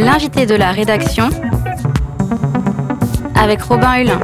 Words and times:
l'invité 0.00 0.46
de 0.46 0.54
la 0.54 0.72
rédaction 0.72 1.28
avec 3.34 3.60
Robin 3.60 4.00
Hulin. 4.00 4.20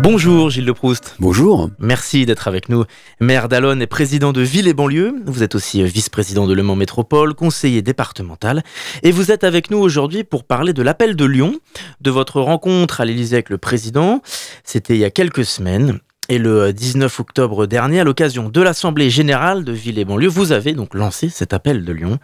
Bonjour 0.00 0.50
Gilles 0.50 0.66
de 0.66 0.72
Proust. 0.72 1.16
Bonjour. 1.18 1.68
Merci 1.80 2.26
d'être 2.26 2.46
avec 2.46 2.68
nous. 2.68 2.84
Maire 3.20 3.48
d'Alonne 3.48 3.82
et 3.82 3.88
président 3.88 4.32
de 4.32 4.40
Ville 4.40 4.68
et 4.68 4.72
Banlieue. 4.72 5.16
Vous 5.26 5.42
êtes 5.42 5.56
aussi 5.56 5.82
vice-président 5.82 6.46
de 6.46 6.54
Le 6.54 6.62
Mans 6.62 6.76
Métropole, 6.76 7.34
conseiller 7.34 7.82
départemental. 7.82 8.62
Et 9.02 9.10
vous 9.10 9.32
êtes 9.32 9.42
avec 9.42 9.70
nous 9.72 9.78
aujourd'hui 9.78 10.22
pour 10.22 10.44
parler 10.44 10.72
de 10.72 10.82
l'appel 10.82 11.16
de 11.16 11.24
Lyon, 11.24 11.58
de 12.00 12.10
votre 12.10 12.40
rencontre 12.40 13.00
à 13.00 13.04
l'Élysée 13.04 13.36
avec 13.36 13.50
le 13.50 13.58
président. 13.58 14.22
C'était 14.62 14.94
il 14.94 15.00
y 15.00 15.04
a 15.04 15.10
quelques 15.10 15.44
semaines. 15.44 15.98
Et 16.28 16.38
le 16.38 16.72
19 16.72 17.18
octobre 17.18 17.66
dernier, 17.66 18.00
à 18.00 18.04
l'occasion 18.04 18.48
de 18.48 18.60
l'Assemblée 18.62 19.10
générale 19.10 19.64
de 19.64 19.72
Ville 19.72 19.98
et 19.98 20.04
Banlieue, 20.04 20.28
vous 20.28 20.52
avez 20.52 20.72
donc 20.72 20.94
lancé 20.94 21.28
cet 21.28 21.52
appel 21.52 21.84
de 21.84 21.92
Lyon. 21.92 22.20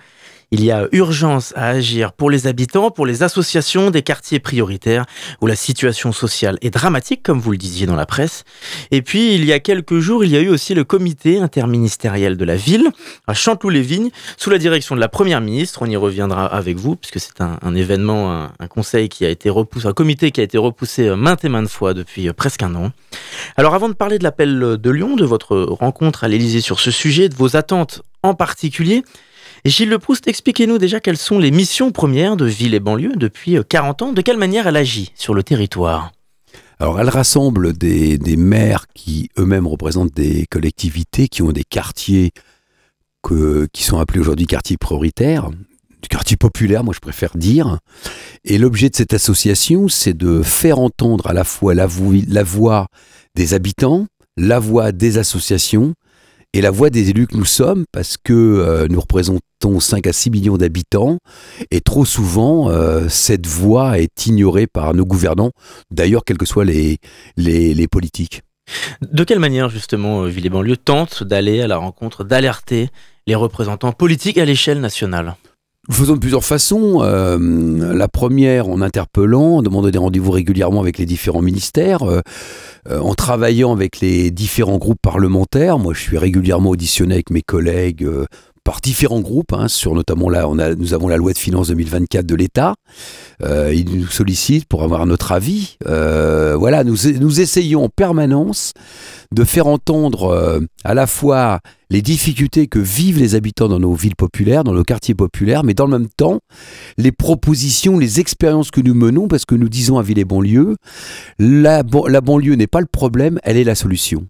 Il 0.50 0.64
y 0.64 0.70
a 0.70 0.88
urgence 0.92 1.52
à 1.56 1.68
agir 1.68 2.12
pour 2.12 2.30
les 2.30 2.46
habitants, 2.46 2.90
pour 2.90 3.04
les 3.04 3.22
associations 3.22 3.90
des 3.90 4.00
quartiers 4.00 4.40
prioritaires 4.40 5.04
où 5.42 5.46
la 5.46 5.54
situation 5.54 6.10
sociale 6.10 6.56
est 6.62 6.70
dramatique, 6.70 7.22
comme 7.22 7.38
vous 7.38 7.50
le 7.50 7.58
disiez 7.58 7.86
dans 7.86 7.96
la 7.96 8.06
presse. 8.06 8.44
Et 8.90 9.02
puis, 9.02 9.34
il 9.34 9.44
y 9.44 9.52
a 9.52 9.60
quelques 9.60 9.98
jours, 9.98 10.24
il 10.24 10.30
y 10.30 10.38
a 10.38 10.40
eu 10.40 10.48
aussi 10.48 10.72
le 10.72 10.84
comité 10.84 11.38
interministériel 11.38 12.38
de 12.38 12.44
la 12.46 12.56
ville 12.56 12.88
à 13.26 13.34
Chanteloup-les-Vignes, 13.34 14.08
sous 14.38 14.48
la 14.48 14.56
direction 14.56 14.94
de 14.94 15.00
la 15.00 15.08
première 15.08 15.42
ministre. 15.42 15.82
On 15.82 15.86
y 15.86 15.96
reviendra 15.96 16.46
avec 16.46 16.78
vous, 16.78 16.96
puisque 16.96 17.20
c'est 17.20 17.42
un, 17.42 17.74
événement, 17.74 18.48
un, 18.58 18.68
conseil 18.68 19.10
qui 19.10 19.26
a 19.26 19.28
été 19.28 19.50
repoussé, 19.50 19.86
un 19.86 19.92
comité 19.92 20.30
qui 20.30 20.40
a 20.40 20.44
été 20.44 20.56
repoussé 20.56 21.14
maintes 21.14 21.44
et 21.44 21.50
maintes 21.50 21.68
fois 21.68 21.92
depuis 21.92 22.32
presque 22.32 22.62
un 22.62 22.74
an. 22.74 22.92
Alors, 23.58 23.74
avant 23.74 23.90
de 23.90 23.94
parler 23.94 24.18
de 24.18 24.24
l'appel 24.24 24.58
de 24.58 24.90
Lyon, 24.90 25.14
de 25.16 25.26
votre 25.26 25.58
rencontre 25.58 26.24
à 26.24 26.28
l'Élysée 26.28 26.62
sur 26.62 26.80
ce 26.80 26.90
sujet, 26.90 27.28
de 27.28 27.34
vos 27.34 27.54
attentes 27.54 28.00
en 28.22 28.32
particulier, 28.32 29.04
Gilles 29.64 29.88
Le 29.88 29.98
Proust, 29.98 30.28
expliquez-nous 30.28 30.78
déjà 30.78 31.00
quelles 31.00 31.16
sont 31.16 31.38
les 31.38 31.50
missions 31.50 31.91
premières 31.91 32.36
de 32.36 32.46
Ville 32.46 32.74
et 32.74 32.80
Banlieue 32.80 33.16
depuis 33.16 33.56
40 33.69 34.02
euh, 34.02 34.05
ans. 34.06 34.12
De 34.12 34.22
quelle 34.22 34.36
manière 34.36 34.66
elle 34.66 34.77
agit 34.77 35.12
sur 35.14 35.34
le 35.34 35.42
territoire? 35.42 36.12
Alors, 36.80 37.00
elle 37.00 37.08
rassemble 37.08 37.72
des, 37.72 38.18
maires 38.36 38.86
qui 38.94 39.30
eux-mêmes 39.36 39.66
représentent 39.66 40.14
des 40.14 40.46
collectivités, 40.48 41.28
qui 41.28 41.42
ont 41.42 41.52
des 41.52 41.64
quartiers 41.64 42.30
qui 43.74 43.83
sont 43.83 43.98
appelés 43.98 44.20
aujourd'hui 44.20 44.46
quartiers 44.46 44.78
prioritaires, 44.78 45.50
du 45.50 46.08
quartier 46.08 46.38
populaire, 46.38 46.83
moi 46.83 46.94
je 46.94 47.00
préfère 47.00 47.36
dire. 47.36 47.78
Et 48.44 48.56
l'objet 48.56 48.88
de 48.88 48.96
cette 48.96 49.12
association, 49.12 49.88
c'est 49.88 50.16
de 50.16 50.42
faire 50.42 50.78
entendre 50.78 51.27
à 51.27 51.34
la 51.34 51.44
fois 51.44 51.74
la 51.74 51.86
voix 51.86 52.86
des 53.34 53.52
habitants, 53.52 54.06
la 54.38 54.58
voix 54.58 54.92
des 54.92 55.18
associations, 55.18 55.92
et 56.54 56.60
la 56.60 56.70
voix 56.70 56.91
des 56.91 57.10
élus 57.10 57.27
que 57.27 57.36
nous 57.36 57.44
sommes, 57.44 57.84
parce 57.92 58.16
que 58.16 58.32
euh, 58.32 58.86
nous 58.88 59.00
représentons 59.00 59.80
5 59.80 60.06
à 60.06 60.12
6 60.12 60.30
millions 60.30 60.56
d'habitants, 60.56 61.18
et 61.70 61.80
trop 61.80 62.05
souvent, 62.05 62.70
euh, 62.70 63.08
cette 63.08 63.46
voix 63.46 63.98
est 63.98 64.27
ignorée 64.27 64.66
par 64.66 64.94
nos 64.94 65.05
gouvernants, 65.05 65.52
d'ailleurs, 65.90 66.24
quels 66.24 66.38
que 66.38 66.46
soient 66.46 66.64
les, 66.64 66.98
politiques. 67.90 68.42
De 69.02 69.24
quelle 69.24 69.40
manière, 69.40 69.68
justement, 69.68 70.22
euh, 70.22 70.28
Ville 70.28 70.46
et 70.46 70.50
Banlieue 70.50 70.77
tente 70.77 71.22
d'aller 71.22 71.60
à 71.60 71.66
la 71.66 71.77
rencontre, 71.77 72.24
d'alerter 72.24 72.88
les 73.27 73.34
représentants 73.34 73.92
politiques 73.92 74.38
à 74.38 74.44
l'échelle 74.44 74.80
nationale? 74.80 75.36
Faisons 75.94 76.14
de 76.14 76.20
plusieurs 76.20 76.44
façons. 76.44 77.03
Euh, 77.03 77.94
la 77.94 78.08
première, 78.08 78.69
en 78.69 78.81
interpellant, 78.81 79.56
en 79.56 79.62
demandant 79.62 79.91
des 79.91 79.98
rendez-vous 79.98 80.30
régulièrement 80.30 80.80
avec 80.80 80.98
les 80.98 81.06
différents 81.06 81.42
ministères, 81.42 82.03
euh, 82.03 82.20
euh, 82.89 83.00
en 83.00 83.14
travaillant 83.14 83.72
avec 83.72 84.00
les 84.00 84.30
différents 84.30 84.78
groupes 84.78 85.00
parlementaires. 85.00 85.78
Moi, 85.78 85.95
je 85.95 86.00
suis 86.00 86.19
régulièrement 86.19 86.70
auditionné 86.70 87.14
avec 87.14 87.30
mes 87.30 87.42
collègues 87.42 88.06
par 88.69 88.83
différents 88.83 89.22
groupes, 89.22 89.55
hein, 89.55 89.66
sur 89.66 89.94
notamment 89.94 90.28
là, 90.28 90.47
nous 90.77 90.92
avons 90.92 91.08
la 91.08 91.16
loi 91.16 91.33
de 91.33 91.38
finances 91.38 91.69
2024 91.69 92.27
de 92.27 92.34
l'État. 92.34 92.74
Euh, 93.42 93.72
ils 93.72 93.98
nous 93.98 94.08
sollicitent 94.08 94.66
pour 94.66 94.83
avoir 94.83 95.06
notre 95.06 95.33
avis. 95.33 95.79
Euh, 95.86 96.55
voilà, 96.55 96.84
nous, 96.84 96.96
nous 97.18 97.40
essayons 97.40 97.84
en 97.84 97.89
permanence 97.89 98.74
de 99.34 99.45
faire 99.45 99.68
entendre 99.68 100.24
euh, 100.24 100.61
à 100.84 100.92
la 100.92 101.06
fois 101.06 101.61
les 101.89 102.02
difficultés 102.02 102.67
que 102.67 102.79
vivent 102.79 103.18
les 103.18 103.34
habitants 103.34 103.68
dans 103.68 103.80
nos 103.80 103.95
villes 103.95 104.17
populaires, 104.17 104.64
dans 104.64 104.74
nos 104.74 104.85
quartiers 104.85 105.14
populaires, 105.14 105.64
mais 105.64 105.73
dans 105.73 105.86
le 105.86 105.98
même 105.98 106.08
temps, 106.14 106.40
les 106.98 107.11
propositions, 107.11 107.98
les 107.98 108.20
expériences 108.20 108.70
que 108.70 108.83
nous 108.83 108.92
menons, 108.92 109.29
parce 109.29 109.46
que 109.46 109.55
nous 109.55 109.70
disons 109.70 109.96
à 109.96 110.02
Ville 110.02 110.18
et 110.18 110.27
Banlieue, 110.27 110.77
la 111.39 111.83
banlieue 111.83 112.55
n'est 112.55 112.67
pas 112.67 112.80
le 112.80 112.86
problème, 112.86 113.40
elle 113.45 113.56
est 113.56 113.64
la 113.64 113.74
solution. 113.74 114.27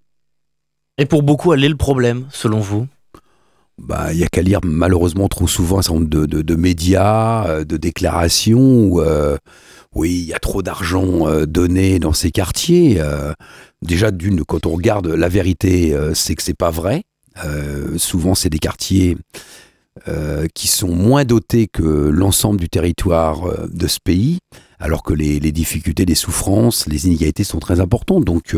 Et 0.97 1.07
pour 1.07 1.25
beaucoup, 1.25 1.53
elle 1.53 1.65
est 1.65 1.69
le 1.69 1.77
problème, 1.77 2.27
selon 2.31 2.61
vous? 2.61 2.87
Bah, 3.79 4.13
il 4.13 4.19
y 4.19 4.25
a 4.25 4.27
qu'à 4.27 4.43
lire 4.43 4.61
malheureusement 4.65 5.29
trop 5.29 5.47
souvent 5.47 5.79
un 5.79 5.83
certain 5.83 6.01
nombre 6.01 6.09
de, 6.09 6.55
médias, 6.57 7.47
euh, 7.47 7.65
de 7.65 7.77
déclarations 7.77 8.83
où, 8.85 9.01
euh, 9.01 9.37
oui, 9.95 10.11
il 10.11 10.25
y 10.25 10.35
a 10.35 10.39
trop 10.39 10.63
d'argent 10.63 11.29
euh, 11.29 11.47
donné 11.47 11.99
dans 11.99 12.13
ces 12.13 12.31
quartiers. 12.31 13.01
déjà, 13.83 14.11
d'une, 14.11 14.45
quand 14.45 14.67
on 14.67 14.75
regarde 14.75 15.07
la 15.07 15.29
vérité, 15.29 15.97
c'est 16.15 16.35
que 16.35 16.43
c'est 16.43 16.57
pas 16.57 16.71
vrai. 16.71 17.05
souvent, 17.97 18.35
c'est 18.35 18.51
des 18.51 18.59
quartiers 18.59 19.17
qui 20.55 20.69
sont 20.69 20.95
moins 20.95 21.25
dotés 21.25 21.67
que 21.67 21.83
l'ensemble 21.83 22.61
du 22.61 22.69
territoire 22.69 23.69
de 23.69 23.87
ce 23.87 23.99
pays, 24.03 24.39
alors 24.79 25.03
que 25.03 25.13
les, 25.13 25.41
les, 25.41 25.53
difficultés, 25.53 26.05
les 26.05 26.15
souffrances, 26.15 26.87
les 26.87 27.07
inégalités 27.07 27.45
sont 27.45 27.59
très 27.59 27.81
importantes. 27.81 28.25
Donc, 28.25 28.57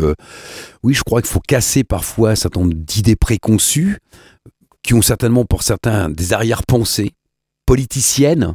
oui, 0.83 0.93
je 0.93 1.03
crois 1.03 1.21
qu'il 1.21 1.31
faut 1.31 1.39
casser 1.39 1.83
parfois 1.83 2.31
un 2.31 2.35
certain 2.35 2.61
nombre 2.61 2.73
d'idées 2.75 3.15
préconçues 3.15 3.99
qui 4.83 4.93
ont 4.93 5.01
certainement 5.01 5.45
pour 5.45 5.63
certains 5.63 6.09
des 6.09 6.33
arrière-pensées 6.33 7.11
politiciennes. 7.65 8.53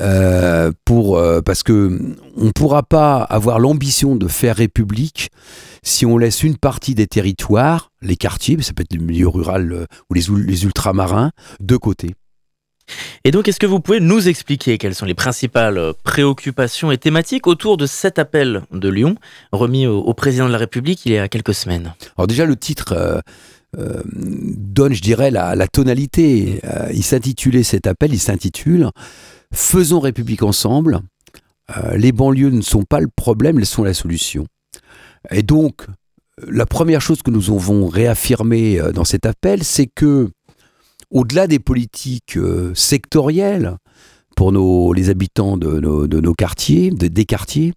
Euh, 0.00 0.72
pour 0.86 1.18
euh, 1.18 1.42
parce 1.42 1.62
que 1.62 2.16
on 2.36 2.50
pourra 2.50 2.82
pas 2.82 3.18
avoir 3.22 3.58
l'ambition 3.58 4.16
de 4.16 4.26
faire 4.26 4.56
république 4.56 5.28
si 5.82 6.06
on 6.06 6.16
laisse 6.16 6.42
une 6.42 6.56
partie 6.56 6.94
des 6.94 7.06
territoires, 7.06 7.90
les 8.00 8.16
quartiers, 8.16 8.60
ça 8.62 8.72
peut 8.72 8.82
être 8.82 8.94
le 8.94 9.04
milieu 9.04 9.28
rural 9.28 9.72
euh, 9.72 9.86
ou 10.08 10.14
les, 10.14 10.22
les 10.46 10.64
ultramarins, 10.64 11.30
de 11.60 11.76
côté. 11.76 12.14
Et 13.24 13.30
donc, 13.30 13.48
est-ce 13.48 13.60
que 13.60 13.66
vous 13.66 13.80
pouvez 13.80 14.00
nous 14.00 14.28
expliquer 14.28 14.78
quelles 14.78 14.94
sont 14.94 15.06
les 15.06 15.14
principales 15.14 15.92
préoccupations 16.02 16.90
et 16.90 16.98
thématiques 16.98 17.46
autour 17.46 17.76
de 17.76 17.86
cet 17.86 18.18
appel 18.18 18.62
de 18.72 18.88
Lyon 18.88 19.16
remis 19.52 19.86
au, 19.86 20.14
président 20.14 20.46
de 20.46 20.52
la 20.52 20.58
République 20.58 21.04
il 21.06 21.12
y 21.12 21.18
a 21.18 21.28
quelques 21.28 21.54
semaines? 21.54 21.94
Alors 22.16 22.26
déjà, 22.26 22.44
le 22.44 22.56
titre 22.56 23.22
euh, 23.78 24.02
donne, 24.04 24.92
je 24.92 25.00
dirais, 25.00 25.30
la, 25.30 25.66
tonalité. 25.66 26.60
Euh, 26.64 26.90
il 26.92 27.02
s'intitulait 27.02 27.62
cet 27.62 27.86
appel, 27.86 28.12
il 28.12 28.18
s'intitule 28.18 28.90
Faisons 29.52 30.00
République 30.00 30.42
ensemble. 30.42 31.00
Euh, 31.76 31.96
les 31.96 32.12
banlieues 32.12 32.50
ne 32.50 32.60
sont 32.60 32.82
pas 32.82 33.00
le 33.00 33.08
problème, 33.08 33.58
elles 33.58 33.66
sont 33.66 33.84
la 33.84 33.94
solution. 33.94 34.46
Et 35.30 35.42
donc, 35.42 35.86
la 36.46 36.66
première 36.66 37.00
chose 37.00 37.22
que 37.22 37.30
nous 37.30 37.50
avons 37.50 37.86
réaffirmé 37.86 38.80
dans 38.94 39.04
cet 39.04 39.24
appel, 39.24 39.62
c'est 39.64 39.86
que, 39.86 40.28
au-delà 41.10 41.46
des 41.46 41.58
politiques 41.58 42.38
sectorielles 42.74 43.76
pour 44.36 44.52
nos, 44.52 44.92
les 44.92 45.10
habitants 45.10 45.56
de 45.56 45.78
nos, 45.80 46.34
quartiers, 46.34 46.90
des 46.90 47.24
quartiers, 47.24 47.74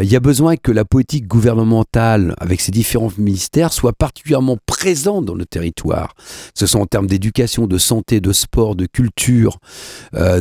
il 0.00 0.10
y 0.10 0.16
a 0.16 0.20
besoin 0.20 0.56
que 0.56 0.72
la 0.72 0.84
politique 0.84 1.26
gouvernementale, 1.26 2.34
avec 2.38 2.60
ses 2.60 2.72
différents 2.72 3.12
ministères, 3.18 3.72
soit 3.72 3.92
particulièrement 3.92 4.56
présente 4.66 5.24
dans 5.24 5.34
le 5.34 5.44
territoire. 5.44 6.14
Ce 6.54 6.66
sont 6.66 6.80
en 6.80 6.86
termes 6.86 7.06
d'éducation, 7.06 7.66
de 7.66 7.78
santé, 7.78 8.20
de 8.20 8.32
sport, 8.32 8.74
de 8.74 8.86
culture, 8.86 9.58
euh, 10.14 10.40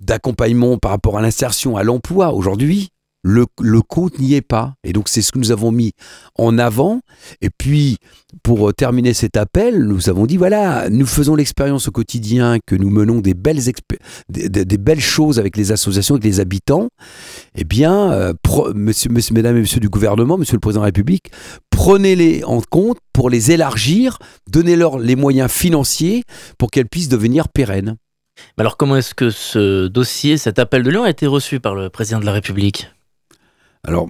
d'accompagnement 0.00 0.78
par 0.78 0.92
rapport 0.92 1.18
à 1.18 1.22
l'insertion, 1.22 1.76
à 1.76 1.82
l'emploi. 1.82 2.32
Aujourd'hui, 2.32 2.90
le, 3.26 3.80
compte 3.82 4.18
n'y 4.18 4.34
est 4.34 4.42
pas. 4.42 4.74
Et 4.84 4.92
donc 4.92 5.08
c'est 5.08 5.22
ce 5.22 5.32
que 5.32 5.38
nous 5.38 5.50
avons 5.50 5.72
mis 5.72 5.92
en 6.36 6.58
avant. 6.58 7.00
Et 7.40 7.50
puis, 7.50 7.98
pour 8.42 8.68
euh, 8.68 8.72
terminer 8.72 9.14
cet 9.14 9.36
appel, 9.36 9.84
nous 9.84 10.08
avons 10.08 10.26
dit, 10.26 10.36
voilà, 10.36 10.88
nous 10.90 11.06
faisons 11.06 11.34
l'expérience 11.34 11.88
au 11.88 11.90
quotidien 11.90 12.58
que 12.64 12.76
nous 12.76 12.90
menons 12.90 13.20
des 13.20 13.34
belles, 13.34 13.60
des, 14.28 14.78
belles 14.78 15.00
choses 15.00 15.38
avec 15.38 15.56
les 15.56 15.72
associations, 15.72 16.14
avec 16.14 16.24
les 16.24 16.40
habitants. 16.40 16.88
Eh 17.56 17.64
bien, 17.64 18.12
euh, 18.12 18.32
monsieur, 18.74 19.10
monsieur, 19.10 19.34
mesdames 19.34 19.56
et 19.56 19.60
messieurs 19.60 19.80
du 19.80 19.88
gouvernement, 19.88 20.38
monsieur 20.38 20.56
le 20.56 20.60
président 20.60 20.80
de 20.80 20.84
la 20.84 20.88
République, 20.88 21.30
prenez-les 21.70 22.44
en 22.44 22.60
compte 22.60 22.98
pour 23.12 23.28
les 23.28 23.50
élargir, 23.50 24.18
donnez-leur 24.50 24.98
les 24.98 25.16
moyens 25.16 25.50
financiers 25.50 26.22
pour 26.58 26.70
qu'elles 26.70 26.88
puissent 26.88 27.08
devenir 27.08 27.48
pérennes. 27.48 27.96
alors 28.58 28.76
comment 28.76 28.96
est-ce 28.96 29.14
que 29.14 29.30
ce 29.30 29.88
dossier, 29.88 30.36
cet 30.36 30.58
appel 30.58 30.82
de 30.82 30.90
Lyon 30.90 31.04
a 31.04 31.10
été 31.10 31.26
reçu 31.26 31.58
par 31.58 31.74
le 31.74 31.90
président 31.90 32.20
de 32.20 32.26
la 32.26 32.32
République? 32.32 32.88
Alors, 33.86 34.08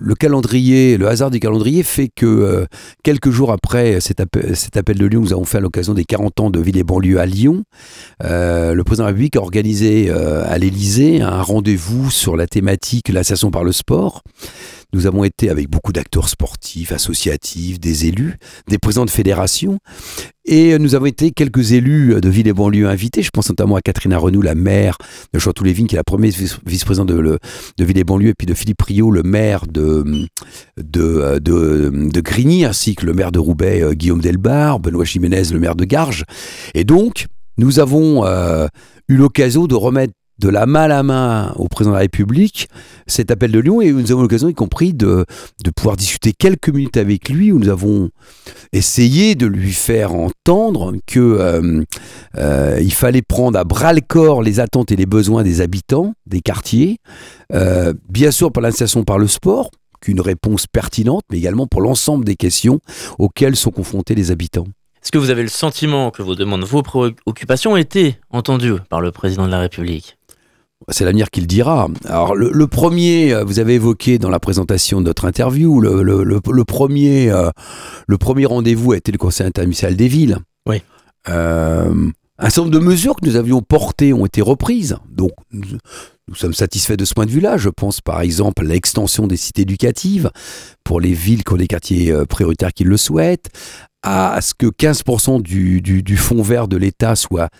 le 0.00 0.14
calendrier, 0.14 0.96
le 0.96 1.08
hasard 1.08 1.30
du 1.30 1.40
calendrier 1.40 1.82
fait 1.82 2.08
que 2.14 2.26
euh, 2.26 2.66
quelques 3.02 3.30
jours 3.30 3.52
après 3.52 4.00
cet 4.00 4.20
appel, 4.20 4.98
de 4.98 5.06
Lyon, 5.06 5.20
nous 5.20 5.32
avons 5.32 5.44
fait 5.44 5.58
à 5.58 5.60
l'occasion 5.60 5.94
des 5.94 6.04
40 6.04 6.40
ans 6.40 6.50
de 6.50 6.60
Ville 6.60 6.78
et 6.78 6.84
banlieue 6.84 7.18
à 7.18 7.26
Lyon, 7.26 7.64
euh, 8.24 8.74
le 8.74 8.84
président 8.84 9.04
de 9.04 9.08
la 9.08 9.12
République 9.12 9.36
a 9.36 9.40
organisé 9.40 10.10
euh, 10.10 10.44
à 10.46 10.58
l'Élysée 10.58 11.20
un 11.22 11.42
rendez-vous 11.42 12.10
sur 12.10 12.36
la 12.36 12.46
thématique 12.46 13.08
l'insertion 13.08 13.50
par 13.50 13.64
le 13.64 13.72
sport. 13.72 14.22
Nous 14.92 15.06
avons 15.06 15.24
été 15.24 15.50
avec 15.50 15.68
beaucoup 15.68 15.92
d'acteurs 15.92 16.28
sportifs, 16.28 16.92
associatifs, 16.92 17.78
des 17.80 18.06
élus, 18.06 18.36
des 18.68 18.78
présidents 18.78 19.04
de 19.04 19.10
fédérations. 19.10 19.78
Et 20.44 20.78
nous 20.78 20.94
avons 20.94 21.06
été 21.06 21.30
quelques 21.30 21.72
élus 21.72 22.20
de 22.20 22.28
ville 22.28 22.48
et 22.48 22.52
banlieue 22.52 22.88
invités. 22.88 23.22
Je 23.22 23.30
pense 23.30 23.48
notamment 23.48 23.76
à 23.76 23.82
Catherine 23.82 24.14
Renou, 24.14 24.42
la 24.42 24.54
maire 24.54 24.96
de 25.32 25.38
Chantou-les-Vignes, 25.38 25.86
qui 25.86 25.94
est 25.94 25.98
la 25.98 26.04
première 26.04 26.32
vice-présidente 26.66 27.08
de, 27.08 27.38
ville 27.78 27.98
et 27.98 28.04
banlieue, 28.04 28.30
et 28.30 28.34
puis 28.34 28.46
de 28.46 28.54
Philippe 28.54 28.82
Rio, 28.82 29.10
le 29.10 29.22
maire 29.22 29.66
de 29.66 30.26
Grigny, 32.20 32.64
ainsi 32.64 32.94
que 32.94 33.06
le 33.06 33.12
maire 33.12 33.32
de 33.32 33.38
Roubaix, 33.38 33.82
euh, 33.82 33.92
Guillaume 33.92 34.20
Delbar, 34.20 34.80
Benoît 34.80 35.04
Jiménez, 35.04 35.44
le 35.52 35.58
maire 35.58 35.76
de 35.76 35.84
Garges. 35.84 36.24
Et 36.74 36.84
donc, 36.84 37.26
nous 37.58 37.78
avons 37.78 38.24
euh, 38.24 38.66
eu 39.08 39.16
l'occasion 39.16 39.66
de 39.66 39.74
remettre 39.74 40.14
de 40.40 40.48
la 40.48 40.66
main 40.66 40.82
à 40.82 40.88
la 40.88 41.02
main 41.02 41.52
au 41.56 41.68
président 41.68 41.92
de 41.92 41.96
la 41.96 42.00
République 42.00 42.68
cet 43.06 43.30
appel 43.30 43.52
de 43.52 43.58
Lyon 43.58 43.80
et 43.80 43.92
nous 43.92 44.10
avons 44.10 44.22
l'occasion 44.22 44.48
y 44.48 44.54
compris 44.54 44.94
de, 44.94 45.26
pouvoir 45.76 45.96
discuter 45.96 46.32
quelques 46.32 46.70
minutes 46.70 46.96
avec 46.96 47.28
lui 47.28 47.52
où 47.52 47.58
nous 47.58 47.68
avons 47.68 48.10
essayé 48.72 49.34
de 49.34 49.46
lui 49.46 49.72
faire 49.72 50.14
entendre 50.14 50.94
que 51.06 51.20
euh, 51.20 51.82
euh, 52.38 52.78
il 52.80 52.92
fallait 52.92 53.22
prendre 53.22 53.58
à 53.58 53.64
bras 53.64 53.92
le 53.92 54.00
corps 54.00 54.42
les 54.42 54.60
attentes 54.60 54.90
et 54.92 54.96
les 54.96 55.06
besoins 55.06 55.42
des 55.42 55.60
habitants 55.60 56.14
des 56.26 56.40
quartiers, 56.40 56.98
euh, 57.52 57.92
bien 58.08 58.30
sûr 58.30 58.52
par 58.52 58.62
l'insertion 58.62 59.04
par 59.04 59.18
le 59.18 59.26
sport, 59.26 59.70
qu'une 60.00 60.20
réponse 60.20 60.66
pertinente, 60.66 61.24
mais 61.30 61.38
également 61.38 61.66
pour 61.66 61.82
l'ensemble 61.82 62.24
des 62.24 62.36
questions 62.36 62.80
auxquelles 63.18 63.56
sont 63.56 63.70
confrontés 63.70 64.14
les 64.14 64.30
habitants. 64.30 64.66
Est-ce 65.02 65.12
que 65.12 65.18
vous 65.18 65.30
avez 65.30 65.42
le 65.42 65.48
sentiment 65.48 66.10
que 66.10 66.22
vos 66.22 66.34
demandes, 66.34 66.64
vos 66.64 66.82
préoccupations 66.82 67.72
ont 67.72 67.76
été 67.76 68.16
entendues 68.30 68.74
par 68.88 69.00
le 69.00 69.12
président 69.12 69.46
de 69.46 69.50
la 69.50 69.60
République? 69.60 70.18
C'est 70.88 71.04
l'avenir 71.04 71.30
qui 71.30 71.40
le 71.40 71.46
dira. 71.46 71.88
Alors 72.06 72.34
le, 72.34 72.66
premier, 72.66 73.32
euh, 73.32 73.44
vous 73.44 73.58
avez 73.58 73.74
évoqué 73.74 74.18
dans 74.18 74.30
la 74.30 74.40
présentation 74.40 75.00
de 75.00 75.06
notre 75.06 75.26
interview, 75.26 75.80
le, 75.80 76.64
premier, 76.64 77.30
euh, 77.30 77.50
le 78.06 78.18
premier 78.18 78.46
rendez-vous 78.46 78.92
a 78.92 78.96
été 78.96 79.12
le 79.12 79.18
Conseil 79.18 79.46
intermunicipal 79.46 79.96
des 79.96 80.08
villes. 80.08 80.38
Oui. 80.66 80.82
Euh, 81.28 82.10
un 82.38 82.44
certain 82.44 82.62
nombre 82.62 82.78
de 82.78 82.84
mesures 82.84 83.16
que 83.16 83.26
nous 83.26 83.36
avions 83.36 83.60
portées 83.60 84.12
ont 84.14 84.24
été 84.24 84.40
reprises. 84.40 84.96
Donc 85.10 85.32
nous, 85.52 85.76
nous 86.28 86.34
sommes 86.34 86.54
satisfaits 86.54 86.94
de 86.94 87.04
ce 87.04 87.12
point 87.12 87.26
de 87.26 87.30
vue-là. 87.30 87.58
Je 87.58 87.68
pense 87.68 88.00
par 88.00 88.22
exemple 88.22 88.64
à 88.64 88.68
l'extension 88.68 89.26
des 89.26 89.36
cités 89.36 89.62
éducatives 89.62 90.30
pour 90.82 91.00
les 91.00 91.12
villes 91.12 91.44
qui 91.44 91.52
ont 91.52 91.58
des 91.58 91.66
quartiers 91.66 92.14
prioritaires 92.26 92.72
qui 92.72 92.84
le 92.84 92.96
souhaitent, 92.96 93.50
à 94.02 94.40
ce 94.40 94.54
que 94.54 94.66
15% 94.66 95.42
du, 95.42 95.82
du, 95.82 96.02
du 96.02 96.16
fonds 96.16 96.40
vert 96.40 96.68
de 96.68 96.78
l'État 96.78 97.14
soit 97.16 97.50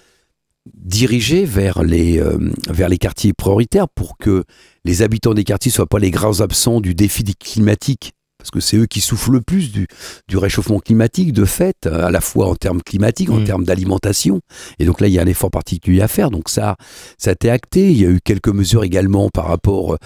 dirigé 0.74 1.44
vers 1.44 1.82
les, 1.82 2.18
euh, 2.18 2.38
vers 2.68 2.88
les 2.88 2.98
quartiers 2.98 3.32
prioritaires 3.32 3.88
pour 3.88 4.16
que 4.18 4.44
les 4.84 5.02
habitants 5.02 5.34
des 5.34 5.44
quartiers 5.44 5.70
ne 5.70 5.74
soient 5.74 5.86
pas 5.86 5.98
les 5.98 6.10
grands 6.10 6.40
absents 6.40 6.80
du 6.80 6.94
défi 6.94 7.24
climatique. 7.24 8.12
Parce 8.38 8.50
que 8.50 8.60
c'est 8.60 8.78
eux 8.78 8.86
qui 8.86 9.02
souffrent 9.02 9.32
le 9.32 9.42
plus 9.42 9.70
du, 9.70 9.86
du, 10.26 10.38
réchauffement 10.38 10.80
climatique, 10.80 11.34
de 11.34 11.44
fait, 11.44 11.86
à 11.86 12.10
la 12.10 12.22
fois 12.22 12.48
en 12.48 12.54
termes 12.54 12.80
climatiques, 12.80 13.28
en 13.28 13.40
mmh. 13.40 13.44
termes 13.44 13.64
d'alimentation. 13.64 14.40
Et 14.78 14.86
donc 14.86 15.02
là, 15.02 15.08
il 15.08 15.12
y 15.12 15.18
a 15.18 15.22
un 15.22 15.26
effort 15.26 15.50
particulier 15.50 16.00
à 16.00 16.08
faire. 16.08 16.30
Donc 16.30 16.48
ça, 16.48 16.76
ça 17.18 17.30
a 17.30 17.32
été 17.34 17.50
acté. 17.50 17.90
Il 17.90 17.98
y 17.98 18.06
a 18.06 18.08
eu 18.08 18.20
quelques 18.24 18.48
mesures 18.48 18.82
également 18.82 19.28
par 19.28 19.46
rapport 19.46 19.92
euh, 19.92 19.98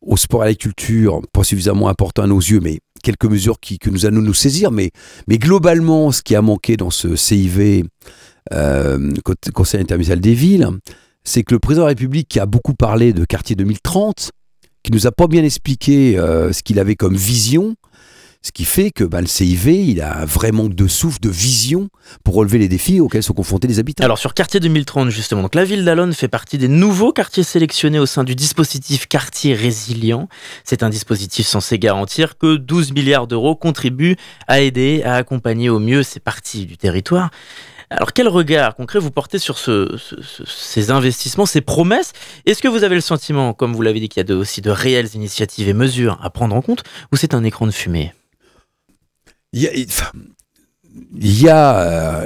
au 0.00 0.16
sport 0.16 0.44
et 0.44 0.46
à 0.46 0.48
la 0.48 0.54
culture, 0.54 1.20
pas 1.32 1.44
suffisamment 1.44 1.88
important 1.88 2.22
à 2.22 2.26
nos 2.26 2.38
yeux, 2.38 2.60
mais 2.60 2.80
quelques 3.02 3.24
mesures 3.24 3.60
qui, 3.60 3.78
que 3.78 3.90
nous 3.90 4.06
allons 4.06 4.22
nous 4.22 4.34
saisir. 4.34 4.70
Mais, 4.70 4.90
globalement, 5.28 6.12
ce 6.12 6.22
qui 6.22 6.34
a 6.34 6.42
manqué 6.42 6.76
dans 6.76 6.90
ce 6.90 7.16
CIV, 7.16 7.84
euh, 8.52 9.14
Conseil 9.54 9.80
intermunicipal 9.80 10.20
des 10.20 10.34
villes, 10.34 10.68
c'est 11.24 11.42
que 11.42 11.54
le 11.54 11.60
président 11.60 11.82
de 11.82 11.86
la 11.86 11.90
République 11.90 12.28
qui 12.28 12.40
a 12.40 12.46
beaucoup 12.46 12.74
parlé 12.74 13.12
de 13.12 13.24
quartier 13.24 13.56
2030, 13.56 14.30
qui 14.82 14.92
nous 14.92 15.06
a 15.06 15.12
pas 15.12 15.26
bien 15.26 15.44
expliqué 15.44 16.18
euh, 16.18 16.52
ce 16.52 16.62
qu'il 16.62 16.78
avait 16.78 16.96
comme 16.96 17.16
vision, 17.16 17.74
ce 18.42 18.52
qui 18.52 18.64
fait 18.64 18.90
que 18.90 19.04
bah, 19.04 19.20
le 19.20 19.26
CIV, 19.26 19.68
il 19.68 20.00
a 20.00 20.20
un 20.20 20.24
vrai 20.24 20.50
manque 20.50 20.74
de 20.74 20.86
souffle, 20.86 21.20
de 21.20 21.28
vision 21.28 21.88
pour 22.24 22.34
relever 22.34 22.58
les 22.58 22.68
défis 22.68 22.98
auxquels 22.98 23.22
sont 23.22 23.34
confrontés 23.34 23.68
les 23.68 23.78
habitants. 23.78 24.02
Alors 24.02 24.18
sur 24.18 24.32
Quartier 24.32 24.60
2030, 24.60 25.10
justement, 25.10 25.42
donc 25.42 25.54
la 25.54 25.64
ville 25.64 25.84
d'Alonne 25.84 26.14
fait 26.14 26.28
partie 26.28 26.56
des 26.56 26.68
nouveaux 26.68 27.12
quartiers 27.12 27.42
sélectionnés 27.42 27.98
au 27.98 28.06
sein 28.06 28.24
du 28.24 28.34
dispositif 28.34 29.06
Quartier 29.08 29.52
Résilient. 29.54 30.28
C'est 30.64 30.82
un 30.82 30.88
dispositif 30.88 31.46
censé 31.46 31.78
garantir 31.78 32.38
que 32.38 32.56
12 32.56 32.92
milliards 32.92 33.26
d'euros 33.26 33.56
contribuent 33.56 34.16
à 34.48 34.60
aider, 34.60 35.02
à 35.04 35.16
accompagner 35.16 35.68
au 35.68 35.78
mieux 35.78 36.02
ces 36.02 36.20
parties 36.20 36.64
du 36.64 36.78
territoire. 36.78 37.30
Alors 37.90 38.12
quel 38.12 38.28
regard 38.28 38.76
concret 38.76 39.00
vous 39.00 39.10
portez 39.10 39.38
sur 39.38 39.58
ces 39.58 40.90
investissements, 40.90 41.44
ces 41.44 41.60
promesses? 41.60 42.12
Est-ce 42.46 42.62
que 42.62 42.68
vous 42.68 42.84
avez 42.84 42.94
le 42.94 43.00
sentiment, 43.00 43.52
comme 43.52 43.74
vous 43.74 43.82
l'avez 43.82 44.00
dit, 44.00 44.08
qu'il 44.08 44.26
y 44.26 44.32
a 44.32 44.36
aussi 44.36 44.60
de 44.62 44.70
réelles 44.70 45.10
initiatives 45.14 45.68
et 45.68 45.74
mesures 45.74 46.18
à 46.22 46.30
prendre 46.30 46.54
en 46.54 46.62
compte, 46.62 46.84
ou 47.12 47.16
c'est 47.16 47.34
un 47.34 47.44
écran 47.44 47.66
de 47.66 47.72
fumée? 47.72 48.14
Il 49.52 49.62
y, 49.62 49.66
a, 49.66 49.72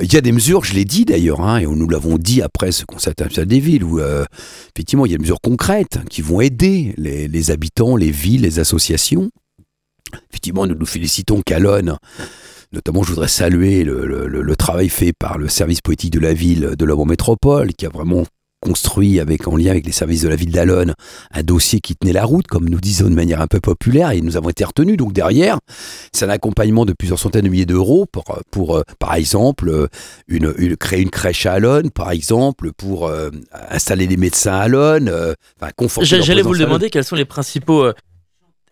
il, 0.01 0.13
y 0.13 0.17
a, 0.17 0.21
des 0.21 0.33
mesures, 0.33 0.65
je 0.65 0.75
l'ai 0.75 0.85
dit 0.85 1.05
d'ailleurs, 1.05 1.41
hein, 1.41 1.59
et 1.59 1.67
nous 1.67 1.89
l'avons 1.89 2.19
dit 2.19 2.43
après 2.43 2.73
ce 2.73 2.85
Conseil 2.85 3.13
international 3.13 3.49
des 3.49 3.61
villes, 3.61 3.85
où 3.85 3.99
euh, 3.99 4.25
effectivement 4.75 5.07
il 5.07 5.13
y 5.13 5.15
a 5.15 5.19
des 5.19 5.23
mesures 5.23 5.41
concrètes 5.41 6.01
qui 6.11 6.23
vont 6.23 6.41
aider 6.41 6.95
les, 6.97 7.51
habitants, 7.51 7.97
les 7.97 8.11
villes, 8.11 8.43
les 8.43 8.59
associations. 8.59 9.31
Effectivement, 10.31 10.67
nous 10.67 10.75
nous 10.75 10.87
félicitons 10.87 11.43
qu'Alonne 11.45 11.97
Notamment, 12.75 13.05
je 13.05 13.11
voudrais 13.11 13.29
saluer 13.29 13.85
le, 13.85 14.57
travail 14.57 14.89
fait 14.89 15.13
par 15.13 15.39
le 15.39 15.49
service 15.49 15.81
politique 15.81 16.13
de 16.13 16.19
la 16.19 16.35
ville 16.35 16.75
de 16.77 16.85
la 16.85 16.97
Métropole, 17.05 17.73
qui 17.73 17.87
a 17.87 17.89
vraiment 17.89 18.25
construit 18.65 19.21
avec, 19.21 19.47
en 19.47 19.57
lien 19.57 19.71
avec 19.71 19.87
les 19.87 19.93
services 19.93 20.23
de 20.23 20.29
la 20.29 20.37
ville 20.37 20.51
d'Alonne 20.51 20.95
un 21.33 21.43
dossier 21.43 21.81
qui 21.81 21.95
tenait 21.95 22.13
la 22.13 22.25
route, 22.25 22.47
comme 22.47 22.69
nous 22.69 22.81
disons 22.81 23.09
de 23.09 23.15
manière 23.15 23.41
un 23.41 23.47
peu 23.47 23.61
populaire, 23.61 24.11
et 24.11 24.21
nous 24.21 24.37
avons 24.37 24.49
été 24.49 24.65
retenus. 24.65 24.97
Donc 24.97 25.13
derrière, 25.13 25.59
c'est 26.13 26.25
un 26.25 26.31
accompagnement 26.31 26.85
de 26.85 26.93
plusieurs 26.93 27.19
centaines 27.19 27.45
de 27.45 27.49
milliers 27.49 27.67
d'euros 27.67 28.07
pour, 28.11 28.25
pour, 28.51 28.77
euh, 28.77 28.83
par 28.99 29.15
exemple, 29.15 29.89
une, 30.29 30.77
créer 30.77 31.03
une 31.03 31.11
crèche 31.11 31.47
à 31.47 31.55
Alonne, 31.55 31.91
par 31.91 32.11
exemple, 32.11 32.73
pour 32.73 33.07
euh, 33.07 33.31
installer 33.71 34.07
des 34.07 34.17
médecins 34.17 34.55
à 34.55 34.61
Alonne, 34.61 35.09
euh, 35.09 35.35
J'allais 36.03 36.43
vous 36.43 36.53
le 36.53 36.61
demander, 36.61 36.91
quels 36.91 37.05
sont 37.05 37.17
les 37.17 37.25
principaux 37.25 37.91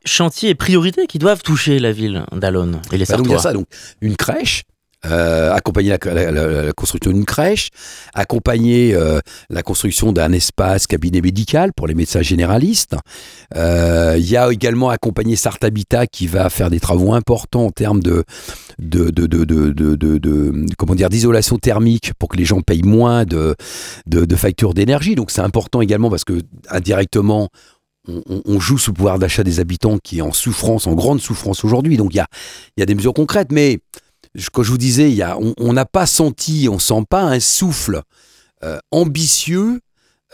chantiers 0.05 0.51
et 0.51 0.55
priorités 0.55 1.07
qui 1.07 1.19
doivent 1.19 1.43
toucher 1.43 1.79
la 1.79 1.93
ville 1.93 2.25
d'Alonne 2.33 2.81
et 2.93 2.99
les 2.99 3.05
bah 3.05 3.17
donc, 3.17 3.41
ça, 3.41 3.53
donc 3.53 3.67
une 4.01 4.17
crèche, 4.17 4.63
euh, 5.05 5.53
accompagner 5.53 5.97
la, 6.05 6.73
construction 6.75 7.11
d'une 7.11 7.25
crèche, 7.25 7.71
accompagner 8.15 8.95
euh, 8.95 9.19
la 9.51 9.63
construction 9.63 10.13
d'un 10.13 10.31
espace 10.31 10.87
cabinet 10.87 11.21
médical 11.21 11.73
pour 11.75 11.89
les 11.89 11.95
médecins 11.95 12.23
généralistes. 12.23 12.95
Euh, 13.57 14.15
il 14.17 14.31
y 14.31 14.37
a 14.37 14.51
également 14.53 14.91
accompagner 14.91 15.35
Sart 15.35 15.59
Habitat 15.63 16.07
qui 16.07 16.29
va 16.29 16.49
faire 16.51 16.71
des 16.71 16.79
travaux 16.79 17.15
importants 17.15 17.67
en 17.67 17.71
termes 17.71 18.01
de, 18.01 18.23
de, 18.79 19.11
de, 19.11 19.27
de, 19.27 19.45
de 19.45 20.67
comment 20.79 20.95
dire 20.95 21.09
d'isolation 21.09 21.59
thermique 21.59 22.13
pour 22.19 22.29
que 22.29 22.37
les 22.37 22.45
gens 22.45 22.61
payent 22.61 22.85
moins 22.85 23.25
de, 23.25 23.57
de, 24.07 24.37
factures 24.37 24.73
d'énergie. 24.73 25.17
Donc 25.17 25.33
c'est 25.33 25.41
important 25.41 25.81
également 25.81 26.11
parce 26.11 26.25
que 26.25 26.41
indirectement 26.69 27.49
on, 28.07 28.61
joue 28.61 28.79
sous 28.79 28.91
le 28.91 28.97
pouvoir 28.97 29.19
d'achat 29.19 29.43
des 29.43 29.59
habitants 29.61 29.99
qui 29.99 30.19
est 30.19 30.23
en 30.23 30.33
souffrance, 30.33 30.87
en 30.87 30.95
grande 30.95 31.21
souffrance 31.21 31.65
aujourd'hui. 31.65 31.97
Donc 31.97 32.15
il 32.15 32.19
y 32.19 32.21
a, 32.21 32.27
y 32.77 32.83
a, 32.83 32.87
des 32.87 32.95
mesures 32.95 33.15
concrètes, 33.15 33.51
mais 33.51 33.81
quand 34.53 34.63
je 34.63 34.71
vous 34.71 34.79
disais, 34.79 35.17
on 35.59 35.73
n'a 35.73 35.85
pas 35.85 36.07
senti, 36.07 36.69
on 36.71 36.79
sent 36.79 37.05
pas 37.09 37.23
un 37.23 37.41
souffle 37.41 38.03
euh, 38.65 38.79
ambitieux 38.91 39.81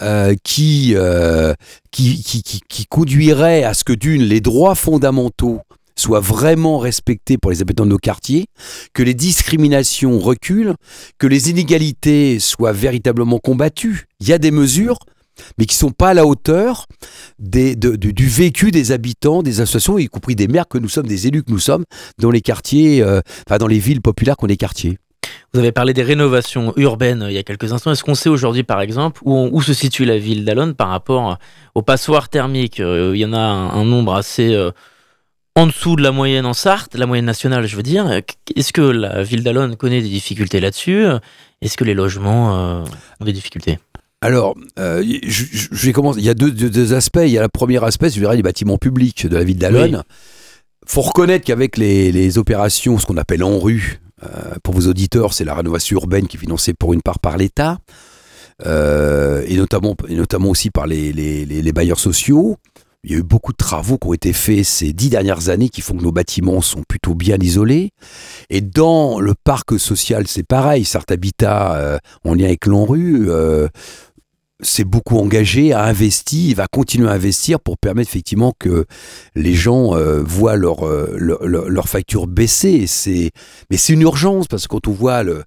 euh, 0.01 0.35
qui, 0.45 0.93
euh, 0.95 1.55
qui, 1.91 2.23
qui, 2.23 2.87
conduirait 2.87 3.65
à 3.65 3.75
ce 3.75 3.83
que 3.83 3.93
d'une, 3.93 4.23
les 4.23 4.41
droits 4.41 4.77
fondamentaux 4.77 5.61
soient 5.97 6.21
vraiment 6.21 6.79
respectés 6.79 7.39
pour 7.39 7.51
les 7.51 7.63
habitants 7.63 7.85
de 7.85 7.91
nos 7.91 7.99
quartiers, 7.99 8.47
que 8.93 9.03
les 9.03 9.15
discriminations 9.15 10.21
reculent, 10.21 10.75
que 11.19 11.27
les 11.27 11.51
inégalités 11.51 12.39
soient 12.39 12.73
véritablement 12.73 13.39
combattues. 13.41 14.05
Il 14.21 14.29
y 14.29 14.33
a 14.33 14.39
des 14.39 14.53
mesures 14.53 14.99
mais 15.59 15.67
qui 15.67 15.77
sont 15.77 15.91
pas 15.91 16.11
à 16.11 16.15
la 16.15 16.27
hauteur 16.27 16.87
des, 17.39 17.77
du 17.77 18.27
vécu 18.27 18.71
des 18.71 18.93
habitants, 18.93 19.43
des 19.43 19.61
associations, 19.61 19.99
y 19.99 20.07
compris 20.07 20.35
des 20.35 20.49
maires 20.49 20.69
que 20.69 20.79
nous 20.79 20.89
sommes, 20.89 21.07
des 21.07 21.27
élus 21.27 21.43
que 21.43 21.51
nous 21.51 21.59
sommes, 21.59 21.85
dans 22.19 22.31
les 22.31 22.41
quartiers, 22.41 23.03
euh, 23.03 23.21
enfin 23.49 23.59
dans 23.59 23.67
les 23.67 23.79
villes 23.79 24.03
populaires 24.03 24.37
qu'on 24.37 24.49
est 24.49 24.57
quartiers. 24.57 24.99
Vous 25.53 25.61
avez 25.61 25.73
parlé 25.73 25.93
des 25.95 26.03
rénovations 26.03 26.73
urbaines 26.77 27.23
euh, 27.23 27.31
il 27.31 27.35
y 27.35 27.39
a 27.39 27.43
quelques 27.43 27.73
instants. 27.73 27.91
Est-ce 27.91 28.05
qu'on 28.05 28.15
sait 28.15 28.29
aujourd'hui, 28.29 28.65
par 28.65 28.81
exemple, 28.81 29.21
où, 29.25 29.63
se 29.63 29.73
situe 29.73 30.05
la 30.05 30.19
ville 30.19 30.45
d'Alonne 30.45 30.75
par 30.75 30.89
rapport 30.89 31.39
aux 31.75 31.83
passoires 31.83 32.29
thermiques 32.29 32.81
euh, 32.81 33.13
Il 33.15 33.21
y 33.21 33.25
en 33.25 33.33
a 33.33 33.39
un, 33.39 33.85
nombre 33.85 34.15
assez 34.15 34.57
en 35.55 35.67
dessous 35.67 35.97
de 35.97 36.03
la 36.03 36.13
moyenne 36.13 36.47
en 36.47 36.55
Sarthe, 36.55 36.95
la 36.95 37.07
moyenne 37.07 37.25
nationale, 37.25 37.67
je 37.67 37.77
veux 37.77 37.83
dire. 37.83 38.11
Est-ce 38.55 38.73
que 38.73 38.83
la 38.83 39.23
ville 39.23 39.43
d'Alonne 39.43 39.77
connaît 39.77 40.03
des 40.03 40.09
difficultés 40.09 40.61
là-dessus? 40.61 41.05
Est-ce 41.61 41.77
que 41.77 41.85
les 41.85 41.95
logements 41.95 42.85
ont 43.21 43.25
des 43.25 43.33
difficultés? 43.33 43.79
Alors, 44.21 44.57
euh, 44.81 45.05
je, 45.25 45.87
vais 45.87 45.93
commencer. 45.93 46.19
Il 46.19 46.25
y 46.25 46.31
a 46.31 46.35
deux, 46.35 46.93
aspects. 46.95 47.21
Il 47.23 47.31
y 47.31 47.39
a 47.39 47.43
le 47.43 47.49
premier 47.49 47.83
aspect, 47.85 48.11
je 48.11 48.19
dirais, 48.19 48.37
les 48.37 48.43
bâtiments 48.43 48.79
publics 48.79 49.27
de 49.27 49.37
la 49.37 49.45
ville 49.45 49.59
d'Alonne. 49.59 50.03
Il 50.87 50.93
faut 50.93 51.03
reconnaître 51.03 51.45
qu'avec 51.45 51.77
les, 51.77 52.39
opérations, 52.39 52.99
ce 52.99 53.07
qu'on 53.07 53.17
appelle 53.17 53.45
en 53.45 53.59
rue, 53.59 54.01
euh, 54.25 54.55
pour 54.65 54.75
vos 54.75 54.89
auditeurs, 54.89 55.33
c'est 55.35 55.45
la 55.45 55.55
rénovation 55.55 55.97
urbaine 55.97 56.27
qui 56.27 56.37
est 56.37 56.41
financée 56.41 56.75
pour 56.75 56.93
une 56.93 57.03
part 57.03 57.21
par 57.21 57.37
l'État, 57.37 57.79
euh, 58.67 59.45
et, 59.47 59.57
notamment, 59.57 59.95
et 60.09 60.17
notamment 60.17 60.51
aussi 60.51 60.71
par 60.71 60.89
les, 60.89 61.13
les, 61.13 61.73
bailleurs 61.73 62.01
sociaux. 62.01 62.57
il 63.05 63.13
y 63.13 63.15
a 63.15 63.19
eu 63.19 63.23
beaucoup 63.23 63.53
de 63.53 63.57
travaux 63.57 63.99
qui 63.99 64.09
ont 64.09 64.15
été 64.15 64.33
faits 64.33 64.65
ces 64.65 64.93
dix 64.93 65.11
dernières 65.11 65.51
années 65.51 65.69
qui 65.69 65.83
font 65.83 65.97
que 65.97 66.03
nos 66.03 66.11
bâtiments 66.11 66.61
sont 66.61 66.83
plutôt 66.89 67.15
bien 67.15 67.37
isolés. 67.41 67.91
Et 68.51 68.61
dans 68.61 69.21
le 69.21 69.35
parc 69.45 69.79
social, 69.79 70.27
c'est 70.27 70.43
pareil. 70.43 70.85
Certes 70.85 71.13
Habitat, 71.13 72.01
en 72.25 72.35
lien 72.35 72.47
avec 72.47 72.67
l'ANRU, 72.67 73.29
s'est 74.61 74.85
beaucoup 74.85 75.19
engagé, 75.19 75.73
a 75.73 75.85
investi, 75.85 76.49
il 76.51 76.55
va 76.57 76.67
continuer 76.67 77.09
à 77.09 77.13
investir 77.13 77.61
pour 77.61 77.79
permettre 77.79 78.11
effectivement 78.11 78.53
que 78.59 78.87
les 79.35 79.55
gens 79.55 79.95
euh, 79.95 80.23
voient 80.23 80.57
leur, 80.57 80.87
euh, 80.87 81.15
leur, 81.17 81.45
leur- 81.47 81.69
leur 81.69 81.89
facture 81.89 82.27
baisser. 82.27 82.87
C'est, 82.87 83.31
mais 83.71 83.77
c'est 83.77 83.93
une 83.93 84.03
urgence 84.03 84.47
parce 84.49 84.65
que 84.65 84.69
quand 84.69 84.89
on 84.89 84.93
voit 84.93 85.23
le, 85.23 85.45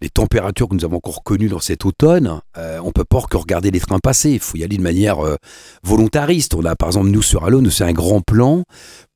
les 0.00 0.10
températures 0.10 0.68
que 0.68 0.74
nous 0.74 0.84
avons 0.84 0.96
encore 0.96 1.22
connues 1.22 1.48
dans 1.48 1.60
cet 1.60 1.84
automne, 1.84 2.40
euh, 2.58 2.78
on 2.84 2.92
peut 2.92 3.04
pas 3.04 3.22
que 3.22 3.36
regarder 3.36 3.70
les 3.70 3.80
trains 3.80 3.98
passer. 3.98 4.32
Il 4.32 4.40
faut 4.40 4.58
y 4.58 4.64
aller 4.64 4.76
de 4.76 4.82
manière 4.82 5.24
euh, 5.24 5.36
volontariste. 5.82 6.54
On 6.54 6.64
a 6.64 6.76
par 6.76 6.90
exemple 6.90 7.08
nous 7.08 7.22
sur 7.22 7.44
Allo, 7.44 7.60
nous 7.60 7.70
c'est 7.70 7.84
un 7.84 7.92
grand 7.92 8.20
plan 8.20 8.64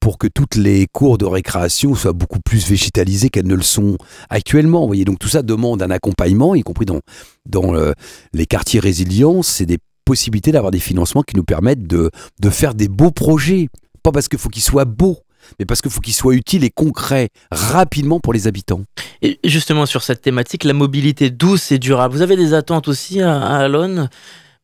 pour 0.01 0.17
que 0.17 0.27
toutes 0.27 0.55
les 0.55 0.87
cours 0.91 1.19
de 1.19 1.27
récréation 1.27 1.95
soient 1.95 2.15
beaucoup 2.15 2.41
plus 2.41 2.67
végétalisées 2.67 3.29
qu'elles 3.29 3.47
ne 3.47 3.55
le 3.55 3.63
sont 3.63 3.99
actuellement. 4.31 4.81
Vous 4.81 4.87
voyez, 4.87 5.05
donc 5.05 5.19
tout 5.19 5.29
ça 5.29 5.43
demande 5.43 5.83
un 5.83 5.91
accompagnement, 5.91 6.55
y 6.55 6.63
compris 6.63 6.87
dans 6.87 7.75
euh, 7.75 7.93
les 8.33 8.47
quartiers 8.47 8.81
résilients. 8.81 9.43
C'est 9.43 9.67
des 9.67 9.79
possibilités 10.07 10.51
d'avoir 10.51 10.71
des 10.71 10.81
financements 10.81 11.23
qui 11.23 11.37
nous 11.37 11.45
permettent 11.45 11.87
de 11.87 12.11
faire 12.51 12.75
des 12.75 12.89
beaux 12.89 13.11
projets. 13.11 13.69
Pas 14.03 14.13
parce 14.13 14.29
qu'il 14.29 14.39
faut 14.39 14.49
qu'ils 14.49 14.63
soient 14.63 14.87
beaux, 14.87 15.19
mais 15.59 15.65
parce 15.67 15.81
qu'il 15.83 15.91
faut 15.91 16.01
qu'ils 16.01 16.15
soient 16.15 16.35
utiles 16.35 16.65
et 16.65 16.71
concrets 16.71 17.29
rapidement 17.51 18.21
pour 18.21 18.33
les 18.33 18.47
habitants. 18.47 18.83
Et 19.23 19.39
justement, 19.45 19.87
sur 19.87 20.03
cette 20.03 20.23
thématique, 20.23 20.65
la 20.65 20.73
mobilité 20.73 21.31
douce 21.31 21.73
et 21.73 21.79
durable, 21.79 22.15
vous 22.15 22.23
avez 22.23 22.37
des 22.37 22.55
attentes 22.55 22.89
aussi 22.89 23.21
à, 23.21 23.41
à 23.41 23.57
Alonne 23.59 24.09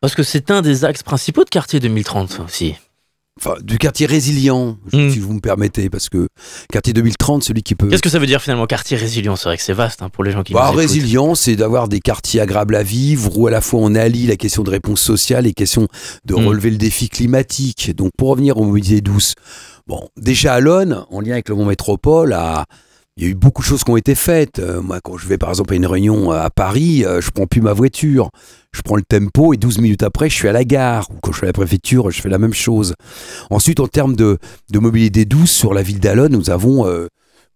Parce 0.01 0.15
que 0.15 0.23
c'est 0.23 0.51
un 0.51 0.63
des 0.63 0.85
axes 0.85 1.03
principaux 1.03 1.45
de 1.45 1.51
quartier 1.51 1.81
2030 1.81 2.41
aussi. 2.45 2.75
Enfin, 3.39 3.55
du 3.63 3.77
quartier 3.77 4.07
résilient, 4.07 4.79
Mm. 4.95 5.11
si 5.11 5.19
vous 5.19 5.35
me 5.35 5.41
permettez, 5.41 5.91
parce 5.91 6.09
que 6.09 6.27
quartier 6.73 6.95
2030, 6.95 7.45
celui 7.45 7.63
qui 7.63 7.75
peut 7.75 7.87
Qu'est-ce 7.89 8.01
que 8.01 8.09
ça 8.09 8.19
veut 8.19 8.27
dire 8.27 8.41
finalement 8.41 8.65
quartier 8.65 8.97
résilient? 8.97 9.37
C'est 9.37 9.51
vrai 9.51 9.59
que 9.59 9.63
c'est 9.63 9.75
vaste 9.75 10.01
hein, 10.01 10.09
pour 10.09 10.25
les 10.25 10.31
gens 10.31 10.43
qui 10.43 10.55
Bah, 10.55 10.71
nous 10.73 10.79
résilient, 10.79 11.35
c'est 11.35 11.55
d'avoir 11.55 11.87
des 11.89 12.01
quartiers 12.01 12.41
agréables 12.41 12.75
à 12.75 12.83
vivre 12.83 13.37
où 13.37 13.47
à 13.47 13.51
la 13.51 13.61
fois 13.61 13.81
on 13.83 13.95
allie 13.95 14.27
la 14.27 14.37
question 14.37 14.63
de 14.63 14.71
réponse 14.71 15.03
sociale 15.03 15.47
et 15.47 15.53
question 15.53 15.87
de 16.25 16.35
Mm. 16.35 16.47
relever 16.47 16.71
le 16.71 16.79
défi 16.79 17.11
climatique. 17.11 17.95
Donc 17.95 18.13
pour 18.17 18.31
revenir 18.31 18.57
aux 18.57 18.65
mobilités 18.65 19.03
douces, 19.03 19.35
bon, 19.87 20.09
déjà 20.17 20.55
à 20.55 20.61
Lone, 20.61 21.05
en 21.11 21.21
lien 21.21 21.33
avec 21.33 21.49
le 21.49 21.55
Mont 21.55 21.67
Métropole, 21.67 22.37
il 23.19 23.25
y 23.25 23.27
a 23.27 23.31
eu 23.31 23.35
beaucoup 23.35 23.63
de 23.63 23.67
choses 23.67 23.83
qui 23.83 23.91
ont 23.91 23.97
été 23.97 24.15
faites. 24.15 24.59
Euh, 24.59 24.83
moi, 24.83 25.01
quand 25.03 25.17
je 25.17 25.27
vais 25.27 25.39
par 25.39 25.49
exemple 25.49 25.73
à 25.73 25.77
une 25.77 25.87
réunion 25.87 26.33
à 26.33 26.51
Paris, 26.51 27.03
euh, 27.05 27.23
je 27.23 27.31
prends 27.31 27.47
plus 27.47 27.63
ma 27.63 27.73
voiture. 27.73 28.29
Je 28.73 28.83
prends 28.83 28.97
le 28.97 29.03
tempo 29.03 29.55
et 29.55 29.57
12 29.57 29.79
minutes 29.79 30.03
après, 30.03 30.29
je 30.29 30.35
suis 30.35 30.49
à 30.49 30.53
la 30.53 30.65
gare. 30.65 31.11
Ou 31.11 31.15
quand 31.23 31.33
je 31.33 31.39
suis 31.39 31.47
à 31.47 31.49
la 31.49 31.55
préfecture, 31.55 32.11
je 32.11 32.21
fais 32.21 32.29
la 32.29 32.39
même 32.39 32.53
chose. 32.53 32.95
Ensuite, 33.49 33.81
en 33.81 33.87
termes 33.87 34.17
de, 34.17 34.39
mobilité 34.75 35.25
douce 35.25 35.51
sur 35.51 35.73
la 35.73 35.81
ville 35.81 35.99
d'Alonne, 35.99 36.33
nous 36.33 36.51
avons, 36.51 36.87
euh, 36.87 37.07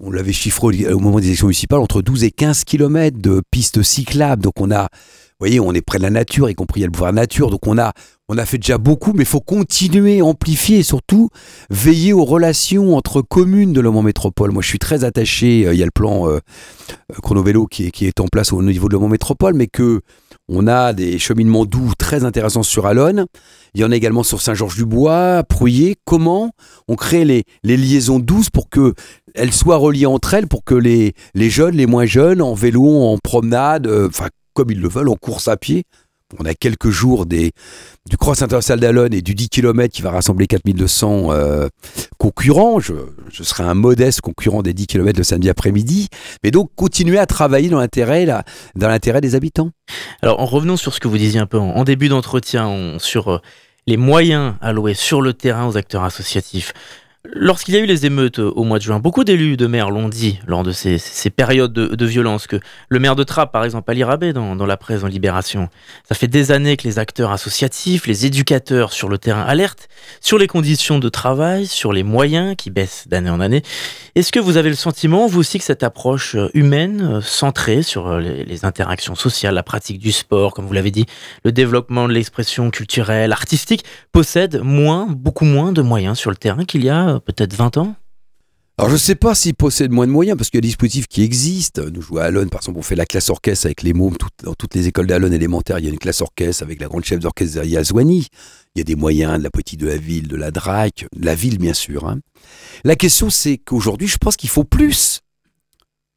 on 0.03 0.11
l'avait 0.11 0.33
chiffré 0.33 0.87
au 0.87 0.97
au 0.97 0.99
moment 0.99 1.21
des 1.21 1.27
élections 1.27 1.49
municipales, 1.49 1.81
entre 1.81 2.01
12 2.01 2.25
et 2.25 2.31
15 2.31 2.65
kilomètres 2.65 3.19
de 3.21 3.43
pistes 3.51 3.83
cyclables. 3.83 4.43
Donc 4.43 4.59
on 4.63 4.71
a, 4.71 4.85
vous 4.85 5.47
voyez, 5.47 5.61
on 5.61 5.75
est 5.75 5.83
près 5.83 5.99
de 5.99 6.05
la 6.05 6.11
nature, 6.11 6.49
y 6.49 6.55
compris 6.55 6.81
il 6.81 6.83
y 6.83 6.85
a 6.85 6.87
le 6.87 6.93
boulevard 6.93 7.13
nature. 7.13 7.51
Donc 7.51 7.67
on 7.67 7.77
a, 7.77 7.93
on 8.33 8.39
a 8.39 8.47
fait 8.47 8.59
déjà 8.59 8.79
beaucoup, 8.79 9.13
mais 9.13 9.25
il 9.25 9.27
faut 9.27 9.41
continuer, 9.41 10.23
amplifier 10.23 10.79
et 10.79 10.83
surtout 10.85 11.31
veiller 11.69 12.13
aux 12.13 12.25
relations 12.25 12.97
entre 12.97 13.23
communes 13.23 13.73
de 13.73 13.81
l'Homme 13.81 14.05
Métropole. 14.05 14.53
Moi, 14.53 14.63
je 14.63 14.69
suis 14.69 14.79
très 14.79 15.03
attaché. 15.03 15.67
euh, 15.67 15.75
Il 15.75 15.81
y 15.81 15.83
a 15.83 15.85
le 15.85 15.91
plan 15.91 16.29
euh, 16.29 16.35
euh, 16.35 17.15
chrono-vélo 17.21 17.67
qui 17.67 17.91
est, 18.01 18.21
en 18.21 18.29
place 18.29 18.53
au 18.53 18.63
niveau 18.63 18.89
de 18.89 18.93
l'Homme 18.93 19.11
Métropole, 19.11 19.55
mais 19.55 19.67
que 19.67 20.03
on 20.49 20.69
a 20.69 20.93
des 20.93 21.19
cheminements 21.19 21.65
doux 21.65 21.91
très 21.99 22.25
intéressants 22.25 22.63
sur 22.63 22.87
Alonne. 22.87 23.27
Il 23.75 23.81
y 23.81 23.85
en 23.85 23.91
a 23.91 23.97
également 23.97 24.23
sur 24.23 24.41
Saint-Georges-du-Bois, 24.41 25.43
Prouillé. 25.49 25.97
Comment 26.05 26.53
on 26.87 26.95
crée 26.95 27.25
les, 27.25 27.45
liaisons 27.65 28.21
douces 28.21 28.51
pour 28.51 28.71
que 28.71 28.95
elles 29.35 29.53
soient 29.53 29.77
reliées 29.77 30.07
entre 30.07 30.35
elles, 30.35 30.47
pour 30.47 30.63
que 30.63 30.77
les, 30.77 31.15
jeunes, 31.35 31.75
les 31.75 31.87
moins 31.87 32.07
jeunes, 32.07 32.43
en 32.43 32.55
vélo, 32.55 32.87
en 32.87 33.19
promenade, 33.19 33.89
enfin 34.09 34.29
comme 34.55 34.71
ils 34.71 34.81
le 34.81 34.89
veulent, 34.89 35.09
en 35.09 35.17
course 35.17 35.49
à 35.49 35.57
pied. 35.57 35.83
On 36.39 36.45
a 36.45 36.55
quelques 36.55 36.91
jours 36.91 37.27
des, 37.27 37.53
du 38.09 38.17
Cross 38.17 38.43
International 38.43 38.81
d'Alonne 38.81 39.13
et 39.13 39.23
du 39.23 39.35
10 39.35 39.49
km 39.49 39.93
qui 39.93 40.03
va 40.03 40.11
rassembler 40.11 40.47
4200 40.47 41.33
euh, 41.33 41.69
concurrents. 42.19 42.79
Je, 42.79 42.95
serai 43.43 43.65
un 43.65 43.75
modeste 43.75 44.21
concurrent 44.21 44.63
des 44.63 44.73
10 44.73 44.87
km 44.87 45.19
le 45.19 45.25
samedi 45.25 45.49
après-midi. 45.49 46.09
Mais 46.45 46.51
donc 46.51 46.71
continuer 46.77 47.19
à 47.19 47.27
travailler 47.27 47.69
dans 47.69 47.81
l'intérêt, 47.81 48.27
des 49.21 49.35
habitants. 49.35 49.71
Alors 50.23 50.41
en 50.41 50.47
revenant 50.47 50.77
sur 50.77 50.95
ce 50.95 51.01
que 51.01 51.09
vous 51.09 51.19
disiez 51.19 51.41
un 51.41 51.47
peu 51.47 51.59
en, 51.59 51.85
début 51.85 52.09
d'entretien, 52.09 52.97
sur 52.99 53.29
euh, 53.29 53.39
les 53.87 53.97
moyens 53.97 54.55
alloués 54.61 54.95
sur 54.95 55.23
le 55.23 55.35
terrain 55.35 55.67
aux 55.67 55.77
acteurs 55.77 56.05
associatifs. 56.05 56.73
Lorsqu'il 57.29 57.75
y 57.75 57.77
a 57.77 57.81
eu 57.81 57.87
les 57.87 58.07
émeutes 58.07 58.39
euh, 58.39 58.51
au 58.57 58.65
mois 58.65 58.79
de 58.79 58.83
juin, 58.83 58.99
beaucoup 58.99 59.25
d'élus 59.25 59.59
de 59.59 59.67
maires 59.67 59.91
l'ont 59.91 60.09
dit 60.09 60.41
lors 60.47 60.63
de 60.63 60.73
ces, 60.73 60.99
périodes 61.29 61.75
de, 61.75 62.07
violence, 62.07 62.47
que 62.47 62.57
le 62.89 62.99
maire 62.99 63.15
de 63.15 63.25
Trappes, 63.25 63.53
par 63.53 63.63
exemple, 63.63 63.91
Ali 63.91 64.03
Rabé, 64.03 64.33
dans, 64.33 64.55
la 64.55 64.77
presse 64.79 65.05
en 65.05 65.07
Libération, 65.07 65.69
ça 66.09 66.15
fait 66.15 66.29
des 66.29 66.51
années 66.51 66.79
que 66.79 66.89
les 66.89 66.99
acteurs 66.99 67.31
associatifs, 67.31 68.07
les 68.07 68.25
éducateurs 68.25 68.95
sur 68.95 69.11
le 69.11 69.19
terrain 69.19 69.43
alertent 69.43 69.91
sur 70.23 70.39
les 70.39 70.47
conditions 70.47 70.99
de 70.99 71.11
travail, 71.11 71.67
sur 71.67 71.93
les 71.93 72.05
moyens 72.05 72.57
qui 72.57 72.71
baissent 72.71 73.05
d'année 73.07 73.29
en 73.29 73.41
année. 73.41 73.63
Est-ce 74.15 74.33
que 74.33 74.41
vous 74.41 74.57
avez 74.57 74.71
le 74.71 74.75
sentiment, 74.75 75.27
vous 75.27 75.41
aussi, 75.41 75.59
que 75.59 75.65
cette 75.65 75.83
approche 75.83 76.37
euh, 76.37 76.49
humaine, 76.55 77.17
euh, 77.17 77.21
centrée 77.21 77.83
sur 77.83 78.19
les, 78.19 78.45
les 78.45 78.65
interactions 78.65 79.15
sociales, 79.15 79.55
la 79.55 79.63
pratique 79.63 79.99
du 79.99 80.13
sport, 80.13 80.55
comme 80.55 80.65
vous 80.65 80.73
l'avez 80.73 80.91
dit, 80.91 81.05
le 81.45 81.53
développement 81.53 82.09
de 82.09 82.15
l'expression 82.15 82.71
culturelle, 82.71 83.33
artistique, 83.33 83.85
possède 84.11 84.63
moins, 84.63 85.07
beaucoup 85.07 85.45
moins 85.45 85.73
de 85.73 85.83
moyens 85.83 86.17
sur 86.17 86.31
le 86.31 86.37
terrain 86.37 86.65
qu'il 86.65 86.83
y 86.83 86.89
a 86.89 87.10
peut-être 87.19 87.55
20 87.55 87.79
ans? 87.79 87.97
Alors 88.79 88.89
je 88.89 88.95
ne 88.95 88.99
sais 88.99 89.15
pas 89.15 89.35
s'ils 89.35 89.55
possèdent 89.55 89.91
moins 89.91 90.07
de 90.07 90.13
moyens 90.13 90.39
parce 90.39 90.49
qu'il 90.49 90.57
y 90.57 90.61
a 90.61 90.63
des 90.63 90.69
dispositifs 90.69 91.07
qui 91.07 91.23
existent. 91.23 91.83
Nous 91.93 92.01
jouons 92.01 92.17
à 92.17 92.25
Alonne, 92.25 92.49
par 92.49 92.61
exemple, 92.61 92.79
on 92.79 92.83
fait 92.83 92.95
la 92.95 93.05
classe 93.05 93.29
orchestre 93.29 93.67
avec 93.67 93.83
les 93.83 93.93
mômes. 93.93 94.17
Dans 94.43 94.55
toutes 94.55 94.75
les 94.75 94.87
écoles 94.89 95.07
d'Alonne 95.07 95.35
élémentaires, 95.35 95.79
il 95.81 95.85
y 95.85 95.89
a 95.89 95.91
une 95.91 95.99
classe 95.99 96.23
orchestre 96.23 96.63
avec 96.63 96.81
la 96.81 96.87
grande 96.87 97.05
chef 97.05 97.19
d'orchestre 97.21 97.57
Zaria 97.57 97.85
Zouani. 97.85 98.29
Il 98.75 98.79
y 98.79 98.81
a 98.81 98.85
des 98.85 98.97
moyens 98.97 99.37
de 99.37 99.43
la 99.43 99.51
petite 99.51 99.81
de 99.81 99.87
la 99.87 99.99
ville, 99.99 100.29
de 100.29 100.37
la 100.37 100.51
DRAC, 100.51 101.05
de 101.15 101.27
la 101.27 101.35
ville 101.35 101.59
bien 101.59 101.75
sûr. 101.75 102.09
hein. 102.09 102.21
La 102.85 102.97
question 102.97 103.29
c'est 103.29 103.59
qu'aujourd'hui, 103.59 104.09
je 104.09 104.17
pense 104.17 104.37
qu'il 104.37 104.49
faut 104.49 104.65
plus. 104.65 105.21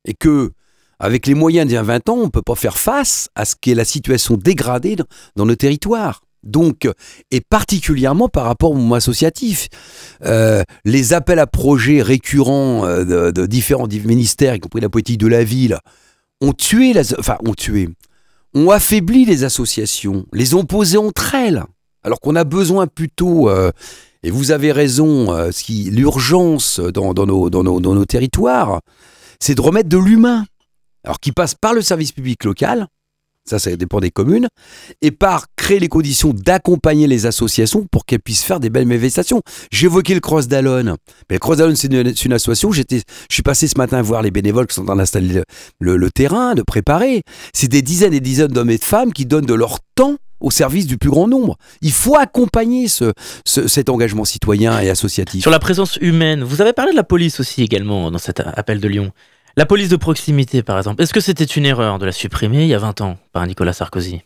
Et 0.06 0.14
que 0.14 0.52
avec 1.00 1.28
les 1.28 1.34
moyens 1.34 1.68
d'il 1.68 1.74
y 1.74 1.78
a 1.78 1.84
20 1.84 2.08
ans, 2.08 2.16
on 2.16 2.26
ne 2.26 2.30
peut 2.30 2.42
pas 2.42 2.56
faire 2.56 2.78
face 2.78 3.28
à 3.36 3.44
ce 3.44 3.56
qu'est 3.60 3.76
la 3.76 3.84
situation 3.84 4.38
dégradée 4.38 4.96
dans 5.36 5.46
nos 5.46 5.56
territoires. 5.56 6.22
Donc, 6.44 6.90
et 7.32 7.42
particulièrement 7.42 8.28
par 8.28 8.46
rapport 8.46 8.72
au 8.72 8.76
mouvement 8.76 8.96
associatif. 8.96 9.70
Euh, 10.26 10.64
les 10.86 11.14
appels 11.14 11.40
à 11.40 11.48
projets 11.48 12.02
récurrents 12.02 12.86
euh, 12.86 13.32
de, 13.32 13.46
différents 13.46 13.88
ministères, 13.88 14.56
y 14.56 14.60
compris 14.60 14.82
la 14.82 14.90
politique 14.90 15.20
de 15.20 15.28
la 15.28 15.44
ville, 15.44 15.78
ont 16.42 16.54
tué, 16.54 16.94
enfin, 17.18 17.38
ont 17.46 17.54
tué, 17.54 17.90
ont 18.54 18.70
affaibli 18.70 19.26
les 19.26 19.44
associations, 19.44 20.26
les 20.34 20.54
ont 20.54 20.66
posées 20.66 20.98
entre 20.98 21.36
elles. 21.36 21.64
Alors 22.04 22.20
qu'on 22.20 22.36
a 22.36 22.44
besoin 22.44 22.88
plutôt, 22.88 23.50
euh, 23.50 23.72
et 24.24 24.32
vous 24.32 24.52
avez 24.52 24.72
raison, 24.74 25.34
l'urgence 25.70 26.80
dans, 26.80 27.14
dans 27.14 27.26
nos, 27.26 27.50
dans, 27.50 27.64
nos, 27.64 27.80
dans 27.80 27.94
nos 27.94 28.06
territoires, 28.06 28.82
c'est 29.40 29.56
de 29.56 29.62
remettre 29.62 29.90
de 29.90 29.98
l'humain. 29.98 30.46
Alors 31.06 31.20
qui 31.20 31.32
passe 31.32 31.56
par 31.56 31.74
le 31.74 31.82
service 31.82 32.14
public 32.14 32.44
local, 32.46 32.88
ça, 33.46 33.60
ça 33.60 33.76
dépend 33.76 34.00
des 34.00 34.12
communes, 34.12 34.48
et 35.02 35.12
par 35.12 35.48
créer 35.56 35.80
les 35.80 35.90
conditions 35.90 36.34
d'accompagner 36.34 37.08
les 37.08 37.26
associations 37.26 37.86
pour 37.92 38.06
qu'elles 38.06 38.22
puissent 38.22 38.44
faire 38.44 38.60
des 38.60 38.70
belles 38.70 38.86
manifestations. 38.86 39.42
J'évoquais 39.72 40.14
le 40.14 40.20
Cross 40.20 40.48
d'Alonne. 40.48 40.96
Mais 41.30 41.36
le 41.36 41.40
Cross 41.40 41.58
d'Alonne, 41.58 41.76
c'est 41.76 41.88
une, 42.26 42.34
association. 42.34 42.72
Je 42.72 42.84
suis 43.30 43.44
passé 43.44 43.68
ce 43.68 43.78
matin 43.78 44.02
voir 44.02 44.22
les 44.22 44.32
bénévoles 44.32 44.68
qui 44.68 44.76
sont 44.76 44.84
en 44.84 44.86
train 44.86 44.96
d'installer 44.96 45.42
le, 45.80 46.12
terrain, 46.12 46.56
de 46.56 46.62
préparer. 46.62 47.22
C'est 47.54 47.68
des 47.68 47.82
dizaines 47.82 48.14
et 48.14 48.20
dizaines 48.20 48.48
d'hommes 48.48 48.70
et 48.70 48.78
de 48.78 48.84
femmes 48.84 49.14
qui 49.14 49.26
donnent 49.26 49.46
de 49.46 49.54
leur 49.54 49.80
temps 49.96 50.16
au 50.40 50.52
service 50.52 50.88
du 50.88 50.98
plus 50.98 51.10
grand 51.10 51.28
nombre. 51.28 51.58
Il 51.82 51.94
faut 51.94 52.18
accompagner 52.18 52.90
ce, 52.90 53.14
ce- 53.46 53.68
cet 53.68 53.90
engagement 53.90 54.26
citoyen 54.26 54.80
et 54.82 54.90
associatif. 54.90 55.42
Sur 55.42 55.52
la 55.52 55.60
présence 55.60 55.98
humaine, 56.02 56.44
vous 56.44 56.62
avez 56.62 56.74
parlé 56.74 56.92
de 56.92 56.98
la 56.98 57.04
police 57.06 57.40
aussi 57.40 57.64
également 57.64 58.12
dans 58.12 58.18
cet 58.18 58.42
appel 58.42 58.82
de 58.82 58.88
Lyon. 58.90 59.12
La 59.56 59.68
police 59.68 59.90
de 59.90 59.98
proximité, 59.98 60.64
par 60.64 60.78
exemple. 60.78 61.04
Est-ce 61.04 61.14
que 61.14 61.20
c'était 61.20 61.44
une 61.44 61.66
erreur 61.66 62.00
de 62.00 62.06
la 62.06 62.12
supprimer 62.12 62.64
il 62.64 62.70
y 62.70 62.74
a 62.74 62.80
20 62.80 63.02
ans 63.02 63.18
par 63.34 63.46
Nicolas 63.46 63.74
Sarkozy? 63.74 64.22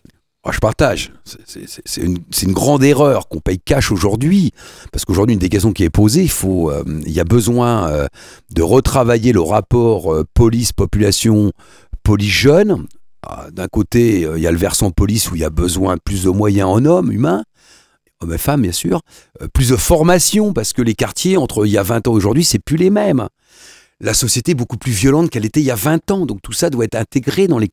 Ah, 0.45 0.51
je 0.53 0.59
partage. 0.59 1.11
C'est- 1.25 2.01
une, 2.01 2.53
grande 2.53 2.81
erreur 2.81 3.27
qu'on 3.27 3.41
paye 3.41 3.59
cash 3.59 3.91
aujourd'hui. 3.91 4.53
Parce 4.93 5.03
qu'aujourd'hui, 5.03 5.33
une 5.33 5.39
des 5.39 5.49
questions 5.49 5.73
qui 5.73 5.83
est 5.83 5.89
posée, 5.89 6.23
il, 6.23 6.29
faut, 6.29 6.71
euh, 6.71 6.83
y 7.05 7.19
a 7.19 7.25
besoin 7.25 7.89
euh, 7.89 8.07
de 8.55 8.61
retravailler 8.61 9.33
le 9.33 9.41
rapport 9.41 10.13
euh, 10.13 10.23
police-population, 10.33 11.51
police-jeune. 12.03 12.87
Ah, 13.27 13.47
D'un 13.51 13.67
côté, 13.67 14.23
euh, 14.23 14.37
il 14.37 14.43
y 14.43 14.47
a 14.47 14.51
le 14.51 14.57
versant 14.57 14.91
police 14.91 15.29
où 15.29 15.35
il 15.35 15.41
y 15.41 15.45
a 15.45 15.49
besoin 15.49 15.95
de 15.95 16.01
plus 16.01 16.23
de 16.23 16.29
moyens 16.29 16.69
en 16.69 16.85
hommes, 16.85 17.11
humains, 17.11 17.43
hommes 18.21 18.33
et 18.33 18.37
femmes, 18.37 18.61
bien 18.61 18.71
sûr. 18.71 19.01
Plus 19.53 19.69
de 19.69 19.75
formation, 19.75 20.53
parce 20.53 20.71
que 20.71 20.81
les 20.81 20.95
quartiers, 20.95 21.35
entre 21.35 21.65
il 21.65 21.73
y 21.73 21.77
a 21.77 21.83
20 21.83 22.07
ans 22.07 22.13
et 22.13 22.15
aujourd'hui, 22.15 22.45
c'est 22.45 22.59
plus 22.59 22.77
les 22.77 22.91
mêmes. 22.91 23.27
La 23.99 24.13
société 24.13 24.51
est 24.51 24.55
beaucoup 24.55 24.77
plus 24.77 24.91
violente 24.91 25.29
qu'elle 25.29 25.45
était 25.45 25.59
il 25.59 25.65
y 25.65 25.71
a 25.71 25.75
20 25.75 26.11
ans. 26.11 26.25
Donc 26.25 26.41
tout 26.41 26.53
ça 26.53 26.69
doit 26.69 26.85
être 26.85 26.95
intégré 26.95 27.47
dans 27.47 27.59
les, 27.59 27.69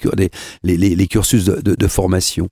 cursus 1.07 1.45
de, 1.45 1.87
formation. 1.87 2.49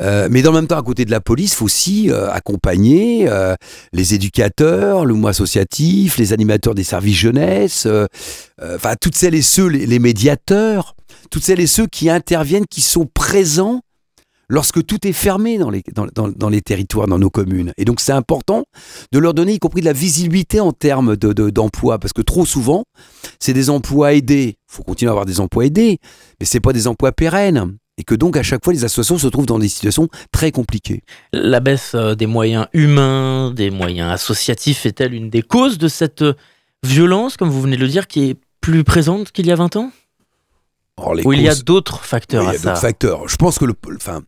Euh, 0.00 0.28
mais 0.30 0.42
dans 0.42 0.52
le 0.52 0.58
même 0.58 0.68
temps, 0.68 0.78
à 0.78 0.82
côté 0.82 1.04
de 1.04 1.10
la 1.10 1.20
police, 1.20 1.52
il 1.52 1.56
faut 1.56 1.64
aussi 1.64 2.10
euh, 2.10 2.30
accompagner 2.30 3.28
euh, 3.28 3.54
les 3.92 4.14
éducateurs, 4.14 5.04
le 5.04 5.14
mouvement 5.14 5.28
associatif, 5.28 6.18
les 6.18 6.32
animateurs 6.32 6.74
des 6.74 6.84
services 6.84 7.16
jeunesse, 7.16 7.86
euh, 7.86 8.06
euh, 8.62 8.76
enfin 8.76 8.94
toutes 9.00 9.16
celles 9.16 9.34
et 9.34 9.42
ceux, 9.42 9.66
les, 9.66 9.86
les 9.86 9.98
médiateurs, 9.98 10.94
toutes 11.30 11.42
celles 11.42 11.60
et 11.60 11.66
ceux 11.66 11.86
qui 11.86 12.10
interviennent, 12.10 12.66
qui 12.66 12.80
sont 12.80 13.06
présents 13.06 13.82
lorsque 14.48 14.84
tout 14.84 15.06
est 15.06 15.12
fermé 15.12 15.58
dans 15.58 15.70
les, 15.70 15.82
dans, 15.94 16.06
dans, 16.14 16.28
dans 16.28 16.48
les 16.48 16.60
territoires, 16.62 17.06
dans 17.06 17.18
nos 17.18 17.30
communes. 17.30 17.72
Et 17.76 17.84
donc 17.84 18.00
c'est 18.00 18.12
important 18.12 18.64
de 19.12 19.18
leur 19.18 19.34
donner 19.34 19.52
y 19.54 19.58
compris 19.58 19.80
de 19.80 19.86
la 19.86 19.92
visibilité 19.92 20.60
en 20.60 20.72
termes 20.72 21.16
d'emploi, 21.16 21.34
de, 21.46 21.50
d'emploi 21.50 21.98
parce 21.98 22.12
que 22.12 22.22
trop 22.22 22.46
souvent, 22.46 22.84
c'est 23.38 23.52
des 23.52 23.70
emplois 23.70 24.14
aidés. 24.14 24.56
Il 24.58 24.74
faut 24.74 24.82
continuer 24.82 25.08
à 25.08 25.12
avoir 25.12 25.26
des 25.26 25.40
emplois 25.40 25.66
aidés, 25.66 25.98
mais 26.40 26.46
c'est 26.46 26.60
pas 26.60 26.72
des 26.72 26.86
emplois 26.86 27.12
pérennes. 27.12 27.76
Et 28.00 28.04
que 28.04 28.14
donc 28.14 28.36
à 28.36 28.44
chaque 28.44 28.62
fois, 28.64 28.72
les 28.72 28.84
associations 28.84 29.18
se 29.18 29.26
trouvent 29.26 29.46
dans 29.46 29.58
des 29.58 29.68
situations 29.68 30.08
très 30.30 30.52
compliquées. 30.52 31.02
La 31.32 31.58
baisse 31.58 31.92
euh, 31.96 32.14
des 32.14 32.26
moyens 32.26 32.68
humains, 32.72 33.52
des 33.52 33.70
moyens 33.70 34.12
associatifs 34.12 34.86
est-elle 34.86 35.14
une 35.14 35.30
des 35.30 35.42
causes 35.42 35.78
de 35.78 35.88
cette 35.88 36.22
euh, 36.22 36.34
violence, 36.84 37.36
comme 37.36 37.50
vous 37.50 37.60
venez 37.60 37.76
de 37.76 37.80
le 37.82 37.88
dire, 37.88 38.06
qui 38.06 38.30
est 38.30 38.36
plus 38.60 38.84
présente 38.84 39.32
qu'il 39.32 39.46
y 39.46 39.50
a 39.50 39.56
20 39.56 39.74
ans? 39.76 39.90
Or, 40.96 41.14
les 41.14 41.24
Ou 41.26 41.32
il 41.32 41.42
y 41.42 41.48
a 41.48 41.54
d'autres 41.56 42.04
facteurs 42.04 42.44
Oui, 42.44 42.50
il 42.50 42.52
y 42.52 42.56
à 42.56 42.58
a 42.58 42.62
ça? 42.62 42.68
d'autres 42.70 42.80
facteurs. 42.82 43.28
Je 43.28 43.34
pense 43.36 43.58
que 43.58 43.64
le, 43.64 43.74
enfin, 43.96 44.22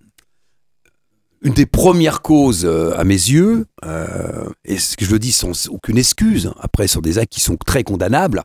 une 1.42 1.54
des 1.54 1.66
premières 1.66 2.23
causes, 2.23 2.64
euh, 2.64 2.92
à 2.99 3.04
mes 3.04 3.14
yeux, 3.14 3.66
euh, 3.85 4.49
et 4.64 4.78
ce 4.78 4.97
que 4.97 5.04
je 5.04 5.11
le 5.11 5.18
dis 5.18 5.32
sans 5.32 5.68
aucune 5.68 5.99
excuse, 5.99 6.47
hein, 6.49 6.54
après 6.61 6.87
sur 6.87 7.02
des 7.02 7.18
actes 7.18 7.32
qui 7.32 7.40
sont 7.40 7.56
très 7.56 7.82
condamnables, 7.82 8.42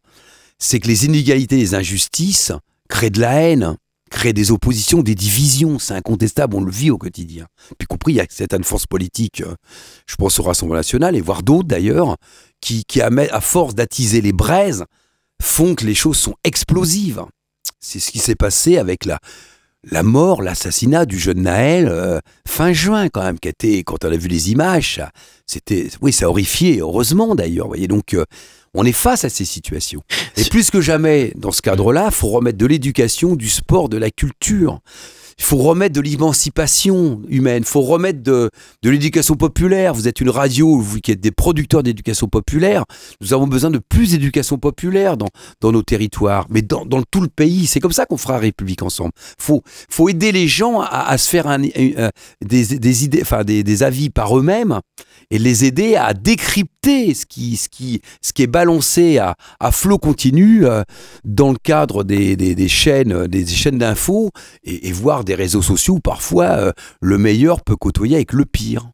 c'est 0.59 0.79
que 0.79 0.87
les 0.87 1.05
inégalités, 1.05 1.57
les 1.57 1.75
injustices 1.75 2.53
créent 2.87 3.09
de 3.09 3.19
la 3.19 3.41
haine, 3.41 3.77
créent 4.09 4.33
des 4.33 4.51
oppositions, 4.51 5.01
des 5.01 5.15
divisions. 5.15 5.77
C'est 5.79 5.93
incontestable, 5.93 6.55
on 6.55 6.61
le 6.61 6.71
vit 6.71 6.89
au 6.89 6.97
quotidien. 6.97 7.47
Puis 7.77 7.87
compris, 7.87 8.13
il 8.13 8.15
y 8.15 8.21
a 8.21 8.25
certaines 8.29 8.63
forces 8.63 8.87
politiques, 8.87 9.41
euh, 9.41 9.55
je 10.07 10.15
pense 10.15 10.39
au 10.39 10.43
Rassemblement 10.43 10.77
national, 10.77 11.15
et 11.17 11.21
voire 11.21 11.43
d'autres 11.43 11.67
d'ailleurs, 11.67 12.15
qui, 12.61 12.85
qui 12.85 13.01
à, 13.01 13.09
à 13.31 13.41
force 13.41 13.75
d'attiser 13.75 14.21
les 14.21 14.33
braises, 14.33 14.85
font 15.41 15.75
que 15.75 15.85
les 15.85 15.95
choses 15.95 16.17
sont 16.17 16.35
explosives. 16.45 17.23
C'est 17.81 17.99
ce 17.99 18.09
qui 18.11 18.19
s'est 18.19 18.35
passé 18.35 18.77
avec 18.77 19.03
la, 19.03 19.19
la 19.91 20.03
mort, 20.03 20.41
l'assassinat 20.41 21.05
du 21.05 21.19
jeune 21.19 21.43
Naël 21.43 21.87
euh, 21.87 22.19
fin 22.47 22.73
juin 22.73 23.09
quand 23.09 23.23
même, 23.23 23.39
qui 23.39 23.47
était, 23.47 23.83
quand 23.83 24.03
on 24.03 24.11
a 24.11 24.17
vu 24.17 24.27
les 24.27 24.51
images, 24.51 25.01
c'était, 25.45 25.89
oui, 26.01 26.11
ça 26.11 26.29
horrifié, 26.29 26.79
heureusement 26.79 27.35
d'ailleurs. 27.35 27.67
Voyez, 27.67 27.87
donc 27.87 28.13
euh, 28.13 28.25
on 28.73 28.85
est 28.85 28.91
face 28.91 29.23
à 29.23 29.29
ces 29.29 29.45
situations. 29.45 30.01
Et 30.37 30.43
plus 30.45 30.69
que 30.69 30.81
jamais, 30.81 31.31
dans 31.35 31.51
ce 31.51 31.61
cadre-là, 31.61 32.05
il 32.07 32.13
faut 32.13 32.29
remettre 32.29 32.57
de 32.57 32.65
l'éducation, 32.65 33.35
du 33.35 33.49
sport, 33.49 33.89
de 33.89 33.97
la 33.97 34.09
culture. 34.11 34.79
Il 35.37 35.43
faut 35.43 35.57
remettre 35.57 35.95
de 35.95 36.01
l'émancipation 36.01 37.21
humaine. 37.27 37.63
Il 37.63 37.67
faut 37.67 37.81
remettre 37.81 38.23
de, 38.23 38.49
l'éducation 38.83 39.35
populaire. 39.35 39.93
Vous 39.93 40.07
êtes 40.07 40.21
une 40.21 40.29
radio, 40.29 40.79
vous 40.79 40.99
qui 40.99 41.11
êtes 41.11 41.19
des 41.19 41.31
producteurs 41.31 41.83
d'éducation 41.83 42.27
populaire. 42.27 42.85
Nous 43.21 43.33
avons 43.33 43.47
besoin 43.47 43.69
de 43.69 43.79
plus 43.79 44.11
d'éducation 44.11 44.57
populaire 44.57 45.17
dans, 45.17 45.27
nos 45.61 45.83
territoires, 45.83 46.45
mais 46.49 46.61
dans, 46.61 46.85
tout 47.11 47.21
le 47.21 47.27
pays. 47.27 47.67
C'est 47.67 47.79
comme 47.79 47.91
ça 47.91 48.05
qu'on 48.05 48.17
fera 48.17 48.37
République 48.37 48.81
ensemble. 48.81 49.11
faut 49.39 49.61
faut 49.89 50.09
aider 50.09 50.31
les 50.31 50.47
gens 50.47 50.79
à, 50.79 51.09
à 51.09 51.17
se 51.17 51.29
faire 51.29 51.47
un- 51.47 51.59
des, 51.59 53.03
idées, 53.03 53.19
enfin 53.21 53.43
des 53.43 53.83
avis 53.83 54.09
par 54.09 54.37
eux-mêmes 54.37 54.79
et 55.31 55.39
les 55.39 55.65
aider 55.65 55.95
à 55.95 56.13
décrypter 56.13 56.74
ce 57.13 57.25
qui, 57.25 57.55
ce 57.57 57.69
qui, 57.69 58.01
ce 58.21 58.33
qui 58.33 58.43
est 58.43 58.47
balancé 58.47 59.17
à, 59.17 59.35
à 59.59 59.71
flot 59.71 59.97
continu 59.97 60.65
euh, 60.65 60.83
dans 61.23 61.51
le 61.51 61.57
cadre 61.61 62.03
des, 62.03 62.35
des, 62.35 62.55
des 62.55 62.67
chaînes, 62.67 63.27
des 63.27 63.45
chaînes 63.45 63.77
d'infos 63.77 64.31
et, 64.63 64.87
et 64.87 64.91
voir 64.91 65.23
des 65.23 65.35
réseaux 65.35 65.61
sociaux 65.61 65.95
où 65.95 65.99
parfois 65.99 66.45
euh, 66.57 66.71
le 67.01 67.17
meilleur 67.17 67.61
peut 67.63 67.75
côtoyer 67.75 68.15
avec 68.15 68.33
le 68.33 68.45
pire. 68.45 68.89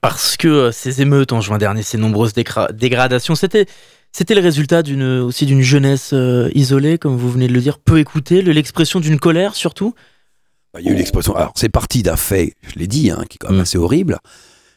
Parce 0.00 0.36
que 0.36 0.48
euh, 0.48 0.72
ces 0.72 1.02
émeutes 1.02 1.32
en 1.32 1.40
juin 1.40 1.58
dernier, 1.58 1.82
ces 1.82 1.98
nombreuses 1.98 2.32
dégradations, 2.34 3.34
c'était 3.34 3.66
c'était 4.12 4.34
le 4.36 4.40
résultat 4.42 4.82
d'une 4.82 5.02
aussi 5.20 5.44
d'une 5.44 5.62
jeunesse 5.62 6.14
isolée, 6.54 6.98
comme 6.98 7.16
vous 7.16 7.30
venez 7.30 7.48
de 7.48 7.52
le 7.52 7.60
dire, 7.60 7.78
peu 7.80 7.98
écoutée, 7.98 8.42
le- 8.42 8.52
l'expression 8.52 9.00
d'une 9.00 9.18
colère 9.18 9.56
surtout. 9.56 9.92
Bah, 10.72 10.80
Il 10.80 10.86
y 10.86 10.88
a 10.88 10.92
eu 10.92 10.96
l'expression. 10.96 11.34
Alors, 11.34 11.52
c'est 11.56 11.68
parti 11.68 12.02
d'un 12.04 12.16
fait, 12.16 12.54
je 12.62 12.78
l'ai 12.78 12.86
dit, 12.86 13.10
hein, 13.10 13.24
qui 13.28 13.36
est 13.36 13.38
quand 13.38 13.48
même 13.50 13.58
Mm. 13.58 13.62
assez 13.62 13.78
horrible. 13.78 14.18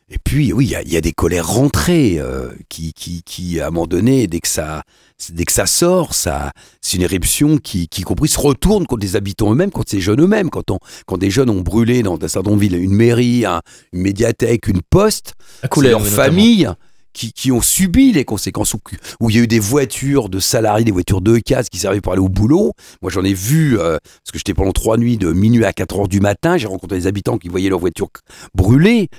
Et 0.10 0.18
puis, 0.24 0.54
oui, 0.54 0.74
il 0.84 0.90
y 0.90 0.94
y 0.94 0.98
a 0.98 1.02
des 1.02 1.12
colères 1.12 1.48
rentrées 1.48 2.16
euh, 2.18 2.50
qui, 2.70 2.94
qui, 2.94 3.24
qui, 3.24 3.60
à 3.60 3.68
un 3.68 3.72
moment 3.72 3.88
donné, 3.88 4.28
dès 4.28 4.40
que 4.40 4.48
ça, 4.48 4.84
dès 5.32 5.44
que 5.44 5.52
ça 5.52 5.66
sort, 5.66 6.14
ça, 6.14 6.54
c'est 6.82 6.96
une 6.96 7.04
éruption 7.04 7.58
qui, 7.58 7.90
qui, 7.90 8.02
y 8.02 8.04
compris, 8.06 8.30
se 8.30 8.40
retourne 8.40 8.86
contre 8.88 9.02
les 9.06 9.18
habitants 9.18 9.52
eux-mêmes, 9.52 9.70
contre 9.72 9.92
ces 9.92 10.00
jeunes 10.00 10.22
eux-mêmes. 10.22 10.50
Quand, 10.50 10.72
on, 10.72 10.80
quand 11.08 11.18
des 11.18 11.30
jeunes 11.30 11.50
ont 11.50 11.60
brûlé 11.60 12.04
dans 12.04 12.18
un 12.22 12.28
certain 12.30 12.52
nombre 12.52 12.62
de 12.64 12.68
villes 12.70 12.82
une 12.82 12.94
mairie, 12.94 13.46
un- 13.46 13.62
une 13.92 14.02
médiathèque, 14.02 14.68
une 14.68 14.82
poste, 14.82 15.34
La 15.62 15.68
c'est 15.84 15.90
leurs 15.92 16.00
familles 16.16 16.70
qui, 17.12 17.34
qui 17.34 17.52
ont 17.52 17.62
subi 17.62 18.14
les 18.14 18.24
conséquences, 18.24 18.76
où, 18.76 18.80
où 19.20 19.30
il 19.30 19.36
y 19.36 19.40
a 19.40 19.44
eu 19.44 19.48
des 19.48 19.60
voitures 19.60 20.30
de 20.30 20.40
salariés, 20.40 20.86
des 20.86 20.92
voitures 20.92 21.20
de 21.20 21.38
casse 21.40 21.68
qui 21.68 21.80
servaient 21.80 22.00
pour 22.00 22.14
aller 22.14 22.22
au 22.22 22.30
boulot. 22.30 22.72
Moi, 23.02 23.12
j'en 23.12 23.26
ai 23.26 23.34
vu, 23.34 23.78
euh, 23.78 23.98
parce 24.02 24.32
que 24.32 24.38
j'étais 24.38 24.54
pendant 24.54 24.72
trois 24.72 24.98
nuits 24.98 25.18
de 25.18 25.34
minuit 25.34 25.66
à 25.66 25.74
4 25.74 26.00
heures 26.00 26.08
du 26.08 26.22
matin, 26.22 26.56
j'ai 26.58 26.68
rencontré 26.68 26.98
des 26.98 27.08
habitants 27.08 27.38
qui 27.38 27.50
voyaient 27.50 27.70
leur 27.70 27.80
voiture 27.80 28.08
brûler. 28.56 29.10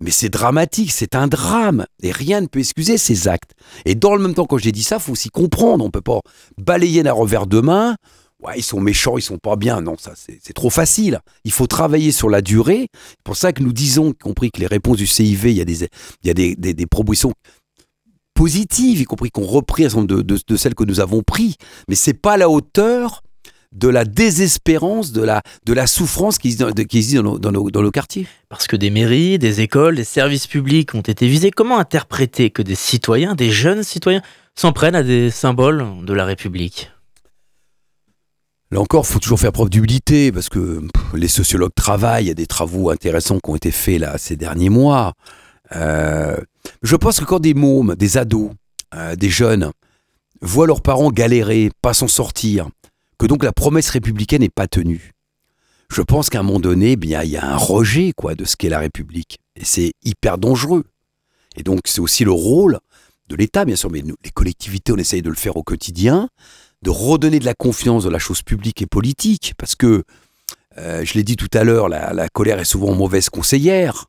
Mais 0.00 0.10
c'est 0.10 0.28
dramatique, 0.28 0.92
c'est 0.92 1.14
un 1.14 1.26
drame. 1.26 1.86
Et 2.02 2.12
rien 2.12 2.40
ne 2.40 2.46
peut 2.46 2.58
excuser 2.58 2.98
ces 2.98 3.28
actes. 3.28 3.52
Et 3.84 3.94
dans 3.94 4.14
le 4.14 4.22
même 4.22 4.34
temps, 4.34 4.46
quand 4.46 4.58
j'ai 4.58 4.72
dit 4.72 4.82
ça, 4.82 4.98
faut 4.98 5.12
aussi 5.12 5.30
comprendre. 5.30 5.84
On 5.84 5.90
peut 5.90 6.02
pas 6.02 6.20
balayer 6.58 7.02
d'un 7.02 7.12
revers 7.12 7.46
de 7.46 7.60
main. 7.60 7.96
Ils 8.54 8.62
sont 8.62 8.80
méchants, 8.80 9.16
ils 9.16 9.22
sont 9.22 9.38
pas 9.38 9.56
bien. 9.56 9.80
Non, 9.80 9.96
c'est 9.98 10.52
trop 10.52 10.70
facile. 10.70 11.20
Il 11.44 11.52
faut 11.52 11.66
travailler 11.66 12.12
sur 12.12 12.28
la 12.28 12.42
durée. 12.42 12.88
C'est 12.92 13.22
pour 13.24 13.36
ça 13.36 13.52
que 13.52 13.62
nous 13.62 13.72
disons, 13.72 14.10
y 14.10 14.14
compris 14.14 14.50
que 14.50 14.60
les 14.60 14.66
réponses 14.66 14.98
du 14.98 15.06
CIV, 15.06 15.50
il 15.50 15.56
y 15.56 15.60
a 16.30 16.34
des, 16.34 16.86
propositions 16.86 17.32
positives, 18.34 19.00
y 19.00 19.04
compris 19.04 19.30
qu'on 19.30 19.46
nombre 19.50 20.06
de, 20.06 20.22
de, 20.22 20.38
de 20.46 20.56
celles 20.56 20.74
que 20.74 20.84
nous 20.84 21.00
avons 21.00 21.22
prises. 21.22 21.54
Mais 21.88 21.94
c'est 21.94 22.14
pas 22.14 22.36
la 22.36 22.50
hauteur 22.50 23.22
de 23.76 23.88
la 23.88 24.04
désespérance, 24.04 25.12
de 25.12 25.22
la, 25.22 25.42
de 25.66 25.72
la 25.74 25.86
souffrance 25.86 26.38
qui 26.38 26.48
existe 26.48 27.14
dans, 27.14 27.22
nos, 27.22 27.38
dans 27.38 27.52
nos- 27.52 27.70
dans 27.70 27.82
nos 27.82 27.90
quartiers. 27.90 28.26
Parce 28.48 28.66
que 28.66 28.74
des 28.76 28.90
mairies, 28.90 29.38
des 29.38 29.60
écoles, 29.60 29.96
des 29.96 30.04
services 30.04 30.46
publics 30.46 30.94
ont 30.94 31.02
été 31.02 31.28
visés. 31.28 31.50
Comment 31.50 31.78
interpréter 31.78 32.50
que 32.50 32.62
des 32.62 32.74
citoyens, 32.74 33.34
des 33.34 33.50
jeunes 33.50 33.82
citoyens, 33.82 34.22
s'en 34.54 34.72
prennent 34.72 34.94
à 34.94 35.02
des 35.02 35.30
symboles 35.30 35.84
de 36.04 36.12
la 36.14 36.24
République? 36.24 36.90
Là 38.70 38.80
encore, 38.80 39.04
il 39.08 39.12
faut 39.12 39.20
toujours 39.20 39.38
faire 39.38 39.52
preuve 39.52 39.68
d'humilité 39.70 40.32
parce 40.32 40.48
que 40.48 40.80
pff, 40.80 41.04
les 41.14 41.28
sociologues 41.28 41.74
travaillent, 41.76 42.24
il 42.24 42.28
y 42.28 42.30
a 42.32 42.34
des 42.34 42.46
travaux 42.46 42.90
intéressants 42.90 43.38
qui 43.38 43.50
ont 43.50 43.56
été 43.56 43.70
faits 43.70 44.00
là 44.00 44.18
ces 44.18 44.36
derniers 44.36 44.70
mois. 44.70 45.12
Euh, 45.76 46.36
je 46.82 46.96
pense 46.96 47.20
que 47.20 47.24
quand 47.24 47.38
des 47.38 47.54
mômes, 47.54 47.94
des 47.94 48.16
ados, 48.16 48.50
euh, 48.94 49.14
des 49.14 49.28
jeunes 49.30 49.70
voient 50.42 50.66
leurs 50.66 50.82
parents 50.82 51.10
galérer, 51.10 51.70
pas 51.80 51.94
s'en 51.94 52.08
sortir, 52.08 52.68
que 53.18 53.26
donc 53.26 53.44
la 53.44 53.52
promesse 53.52 53.90
républicaine 53.90 54.40
n'est 54.40 54.48
pas 54.48 54.66
tenue, 54.66 55.12
je 55.90 56.02
pense 56.02 56.30
qu'à 56.30 56.40
un 56.40 56.42
moment 56.42 56.60
donné, 56.60 56.92
eh 56.92 56.96
bien 56.96 57.22
il 57.22 57.30
y 57.30 57.36
a 57.36 57.44
un 57.44 57.56
rejet 57.56 58.12
quoi 58.16 58.34
de 58.34 58.44
ce 58.44 58.56
qu'est 58.56 58.68
la 58.68 58.80
République 58.80 59.38
et 59.54 59.64
c'est 59.64 59.92
hyper 60.04 60.38
dangereux. 60.38 60.84
Et 61.56 61.62
donc 61.62 61.80
c'est 61.84 62.00
aussi 62.00 62.24
le 62.24 62.32
rôle 62.32 62.78
de 63.28 63.36
l'État, 63.36 63.64
bien 63.64 63.76
sûr, 63.76 63.90
mais 63.90 64.02
nous, 64.02 64.16
les 64.24 64.30
collectivités, 64.30 64.92
on 64.92 64.96
essaye 64.96 65.22
de 65.22 65.30
le 65.30 65.36
faire 65.36 65.56
au 65.56 65.62
quotidien 65.62 66.28
de 66.82 66.90
redonner 66.90 67.38
de 67.38 67.44
la 67.44 67.54
confiance 67.54 68.04
dans 68.04 68.10
la 68.10 68.18
chose 68.18 68.42
publique 68.42 68.82
et 68.82 68.86
politique, 68.86 69.54
parce 69.58 69.74
que, 69.74 70.04
euh, 70.78 71.04
je 71.04 71.14
l'ai 71.14 71.24
dit 71.24 71.36
tout 71.36 71.48
à 71.52 71.64
l'heure, 71.64 71.88
la, 71.88 72.28
colère 72.28 72.58
est 72.58 72.64
souvent 72.64 72.94
mauvaise 72.94 73.28
conseillère. 73.28 74.06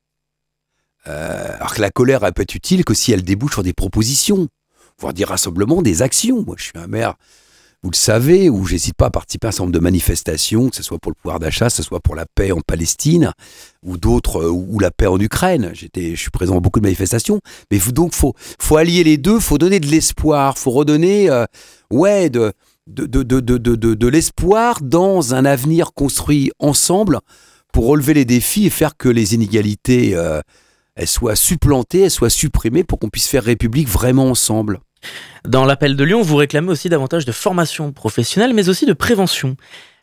Euh, 1.07 1.55
alors 1.55 1.73
que 1.73 1.81
la 1.81 1.89
colère, 1.89 2.23
elle 2.25 2.33
peut 2.33 2.41
être 2.41 2.55
utile 2.55 2.83
que 2.83 2.93
si 2.93 3.13
elle 3.13 3.23
débouche 3.23 3.53
sur 3.53 3.63
des 3.63 3.73
propositions, 3.73 4.47
voire 4.99 5.13
des 5.13 5.23
rassemblements, 5.23 5.81
des 5.81 6.01
actions. 6.01 6.43
Moi, 6.45 6.55
je 6.57 6.65
suis 6.65 6.77
un 6.77 6.87
maire, 6.87 7.15
vous 7.83 7.91
le 7.91 7.95
savez, 7.95 8.49
où 8.49 8.65
j'hésite 8.65 8.95
pas 8.95 9.05
à 9.05 9.09
participer 9.11 9.47
à 9.47 9.49
un 9.49 9.51
certain 9.51 9.65
nombre 9.65 9.75
de 9.75 9.83
manifestations, 9.83 10.69
que 10.69 10.75
ce 10.75 10.83
soit 10.83 10.97
pour 10.99 11.11
le 11.11 11.15
pouvoir 11.15 11.39
d'achat, 11.39 11.67
que 11.67 11.73
ce 11.73 11.83
soit 11.83 11.99
pour 11.99 12.15
la 12.15 12.25
paix 12.25 12.51
en 12.51 12.61
Palestine, 12.61 13.31
ou 13.83 13.97
d'autres, 13.97 14.41
euh, 14.41 14.49
ou 14.49 14.79
la 14.79 14.91
paix 14.91 15.07
en 15.07 15.19
Ukraine. 15.19 15.71
Je 15.73 16.15
suis 16.15 16.31
présent 16.31 16.57
à 16.57 16.59
beaucoup 16.59 16.79
de 16.79 16.85
manifestations. 16.85 17.39
Mais 17.71 17.79
donc, 17.91 18.13
faut, 18.15 18.33
faut 18.59 18.77
allier 18.77 19.03
les 19.03 19.17
deux, 19.17 19.39
faut 19.39 19.57
donner 19.57 19.79
de 19.79 19.87
l'espoir, 19.87 20.57
faut 20.57 20.71
redonner, 20.71 21.29
euh, 21.29 21.45
ouais, 21.91 22.29
de, 22.29 22.51
de, 22.87 23.05
de, 23.05 23.39
de- 23.39 23.75
de 23.75 24.07
l'espoir 24.07 24.81
dans 24.81 25.35
un 25.35 25.45
avenir 25.45 25.93
construit 25.93 26.51
ensemble 26.59 27.19
pour 27.71 27.85
relever 27.85 28.15
les 28.15 28.25
défis 28.25 28.65
et 28.65 28.69
faire 28.71 28.97
que 28.97 29.09
les 29.09 29.35
inégalités 29.35 30.15
euh, 30.15 30.41
elles 30.95 31.07
soient 31.07 31.35
supplantées, 31.35 32.01
elles 32.01 32.11
soient 32.11 32.29
supprimées 32.31 32.83
pour 32.83 32.97
qu'on 32.97 33.09
puisse 33.09 33.27
faire 33.27 33.43
République 33.43 33.87
vraiment 33.87 34.29
ensemble. 34.31 34.79
Dans 35.47 35.65
l'appel 35.65 35.95
de 35.95 36.03
Lyon, 36.03 36.21
vous 36.21 36.35
réclamez 36.35 36.69
aussi 36.71 36.89
davantage 36.89 37.25
de 37.25 37.31
formation 37.31 37.91
professionnelle, 37.91 38.53
mais 38.53 38.69
aussi 38.69 38.85
de 38.85 38.93
prévention. 38.93 39.55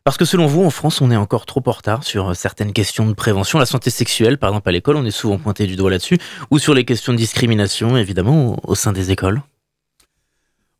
Parce 0.04 0.16
que 0.18 0.24
selon 0.26 0.46
vous, 0.46 0.62
en 0.62 0.70
France, 0.70 1.00
on 1.00 1.10
est 1.10 1.16
encore 1.16 1.46
trop 1.46 1.62
en 1.66 1.70
retard 1.70 2.04
sur 2.04 2.30
euh, 2.30 2.34
certaines 2.34 2.72
questions 2.74 3.06
de 3.06 3.14
prévention. 3.14 3.58
La 3.58 3.64
santé 3.66 3.88
sexuelle, 3.90 4.36
par 4.36 4.50
exemple, 4.50 4.68
à 4.68 4.72
l'école, 4.72 4.96
on 4.96 5.04
est 5.06 5.10
souvent 5.10 5.38
pointé 5.38 5.66
du 5.66 5.76
doigt 5.76 5.90
là-dessus. 5.90 6.18
Ou 6.50 6.58
sur 6.58 6.74
les 6.74 6.84
questions 6.84 7.12
de 7.14 7.18
discrimination, 7.18 7.96
évidemment, 7.96 8.52
au- 8.52 8.60
au 8.72 8.74
sein 8.74 8.92
des 8.92 9.10
écoles? 9.12 9.42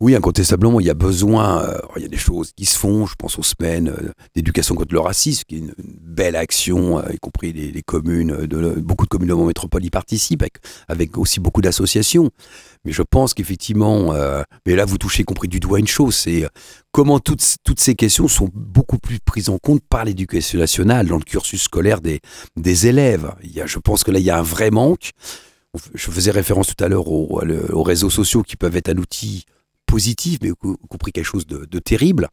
Oui, 0.04 0.14
incontestablement, 0.14 0.80
il 0.80 0.86
y 0.86 0.90
a 0.90 0.94
besoin, 0.94 1.62
euh, 1.62 1.78
il 1.96 2.02
y 2.02 2.04
a 2.04 2.08
des 2.08 2.18
choses 2.18 2.52
qui 2.54 2.66
se 2.66 2.78
font, 2.78 3.06
je 3.06 3.14
pense 3.14 3.38
aux 3.38 3.42
semaines 3.42 3.88
euh, 3.88 4.12
d'éducation 4.34 4.74
contre 4.74 4.92
le 4.92 5.00
racisme, 5.00 5.44
qui 5.48 5.54
est 5.54 5.58
une, 5.60 5.72
belle 5.78 6.36
action, 6.36 6.98
euh, 6.98 7.10
y 7.10 7.16
compris 7.16 7.54
les, 7.54 7.82
communes, 7.82 8.46
beaucoup 8.82 9.06
de 9.06 9.08
communes 9.08 9.30
de 9.30 9.32
mon 9.32 9.46
métropole 9.46 9.82
y 9.82 9.88
participent, 9.88 10.42
avec, 10.42 10.56
avec 10.88 11.16
aussi 11.16 11.40
beaucoup 11.40 11.62
d'associations. 11.62 12.28
Mais 12.84 12.92
je 12.92 13.00
pense 13.00 13.32
qu'effectivement, 13.32 14.12
mais 14.66 14.76
là 14.76 14.84
vous 14.84 14.98
touchez 14.98 15.22
y 15.22 15.24
compris 15.24 15.48
du 15.48 15.58
doigt 15.58 15.78
une 15.78 15.86
chose, 15.86 16.14
c'est 16.14 16.46
comment 16.92 17.18
toutes, 17.18 17.56
toutes 17.64 17.80
ces 17.80 17.94
questions 17.94 18.28
sont 18.28 18.50
beaucoup 18.52 18.98
plus 18.98 19.20
prises 19.20 19.48
en 19.48 19.56
compte 19.56 19.80
par 19.88 20.04
l'éducation 20.04 20.58
nationale 20.58 21.06
dans 21.06 21.16
le 21.16 21.24
cursus 21.24 21.62
scolaire 21.62 22.02
des, 22.02 22.20
des 22.56 22.88
élèves. 22.88 23.32
Il 23.42 23.52
y 23.52 23.62
a, 23.62 23.66
je 23.66 23.78
pense 23.78 24.04
que 24.04 24.10
là, 24.10 24.18
il 24.18 24.24
y 24.26 24.30
a 24.30 24.38
un 24.38 24.42
vrai 24.42 24.70
manque. 24.70 25.12
Je 25.94 26.10
faisais 26.10 26.30
référence 26.30 26.66
tout 26.66 26.84
à 26.84 26.88
l'heure 26.88 27.08
aux, 27.08 27.40
aux 27.72 27.82
réseaux 27.82 28.10
sociaux 28.10 28.42
qui 28.42 28.56
peuvent 28.56 28.76
être 28.76 28.90
un 28.90 28.98
outil 28.98 29.46
positif, 29.94 30.40
mais 30.42 30.48
y 30.48 30.88
compris 30.88 31.12
quelque 31.12 31.24
chose 31.24 31.46
de, 31.46 31.78
terrible. 31.78 32.26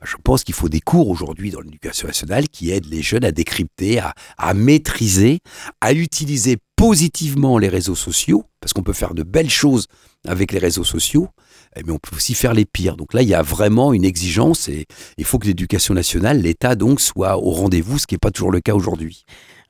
Bah, 0.00 0.06
Je 0.10 0.16
pense 0.24 0.42
qu'il 0.42 0.52
faut 0.52 0.68
des 0.68 0.80
cours 0.80 1.08
aujourd'hui 1.10 1.52
dans 1.52 1.60
l'éducation 1.60 2.08
nationale 2.08 2.48
qui 2.48 2.72
aident 2.72 2.90
les 2.90 3.02
jeunes 3.02 3.24
à 3.24 3.30
décrypter, 3.30 4.00
à, 4.00 4.14
à 4.36 4.52
maîtriser, 4.52 5.38
à 5.80 5.92
utiliser 5.92 6.56
positivement 6.74 7.56
les 7.58 7.68
réseaux 7.68 7.94
sociaux, 7.94 8.46
parce 8.60 8.72
qu'on 8.72 8.82
peut 8.82 8.92
faire 8.92 9.14
de 9.14 9.22
belles 9.22 9.48
choses 9.48 9.86
avec 10.26 10.50
les 10.50 10.58
réseaux 10.58 10.82
sociaux, 10.82 11.28
eh, 11.76 11.84
mais 11.84 11.92
on 11.92 12.00
peut 12.00 12.16
aussi 12.16 12.34
faire 12.34 12.52
les 12.52 12.64
pires. 12.64 12.96
Donc 12.96 13.14
là, 13.14 13.22
il 13.22 13.28
y 13.28 13.34
a 13.34 13.42
vraiment 13.42 13.92
une 13.92 14.04
exigence 14.04 14.68
et 14.68 14.86
il 15.16 15.24
faut 15.24 15.38
que 15.38 15.46
l'éducation 15.46 15.94
nationale, 15.94 16.40
l'État 16.40 16.74
donc, 16.74 17.00
soit 17.00 17.36
au 17.36 17.52
rendez-vous, 17.52 18.00
ce 18.00 18.08
qui 18.08 18.14
n'est 18.14 18.18
pas 18.26 18.32
toujours 18.32 18.50
le 18.50 18.60
cas 18.60 18.74
aujourd'hui. 18.74 19.24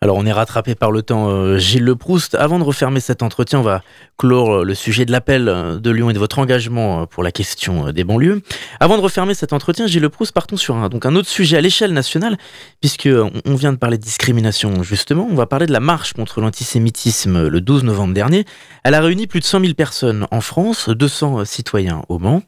Alors 0.04 0.18
on 0.18 0.26
est 0.26 0.32
rattrapé 0.32 0.74
par 0.74 0.90
le 0.90 1.00
temps, 1.00 1.30
euh, 1.30 1.56
Gilles 1.56 1.82
Le 1.82 1.96
Proust. 1.96 2.34
Avant 2.34 2.58
de 2.58 2.64
refermer 2.64 3.00
cet 3.00 3.22
entretien, 3.22 3.60
on 3.60 3.62
va 3.62 3.80
clore 4.18 4.56
euh, 4.56 4.62
le 4.62 4.74
sujet 4.74 5.06
de 5.06 5.12
l'appel 5.12 5.48
euh, 5.48 5.80
de 5.80 5.90
Lyon 5.90 6.10
et 6.10 6.12
de 6.12 6.18
votre 6.18 6.38
engagement 6.40 7.06
pour 7.06 7.22
la 7.22 7.32
question 7.32 7.90
des 7.90 8.04
banlieues. 8.04 8.42
Avant 8.80 8.98
de 8.98 9.02
refermer 9.02 9.32
cet 9.32 9.54
entretien, 9.54 9.86
Gilles 9.86 10.02
Le 10.02 10.10
Proust, 10.10 10.32
partons 10.32 10.58
sur 10.58 10.76
un, 10.76 10.90
donc 10.90 11.06
un 11.06 11.16
autre 11.16 11.30
sujet 11.30 11.56
à 11.56 11.62
l'échelle 11.62 11.94
nationale, 11.94 12.36
puisque 12.82 13.08
on 13.46 13.54
vient 13.54 13.72
de 13.72 13.78
parler 13.78 13.96
de 13.96 14.02
discrimination 14.02 14.82
justement. 14.82 15.26
On 15.30 15.36
va 15.36 15.46
parler 15.46 15.64
de 15.64 15.72
la 15.72 15.80
marche 15.80 16.12
contre 16.12 16.42
l'antisémitisme 16.42 17.48
le 17.48 17.60
12 17.62 17.84
novembre 17.84 18.12
dernier. 18.12 18.44
Elle 18.82 18.92
a 18.92 19.00
réuni 19.00 19.26
plus 19.26 19.40
de 19.40 19.46
100 19.46 19.60
000 19.60 19.72
personnes 19.72 20.26
en 20.30 20.42
France, 20.42 20.90
200 20.90 21.38
euh, 21.38 21.44
citoyens 21.46 22.02
au 22.10 22.18
Mans. 22.18 22.42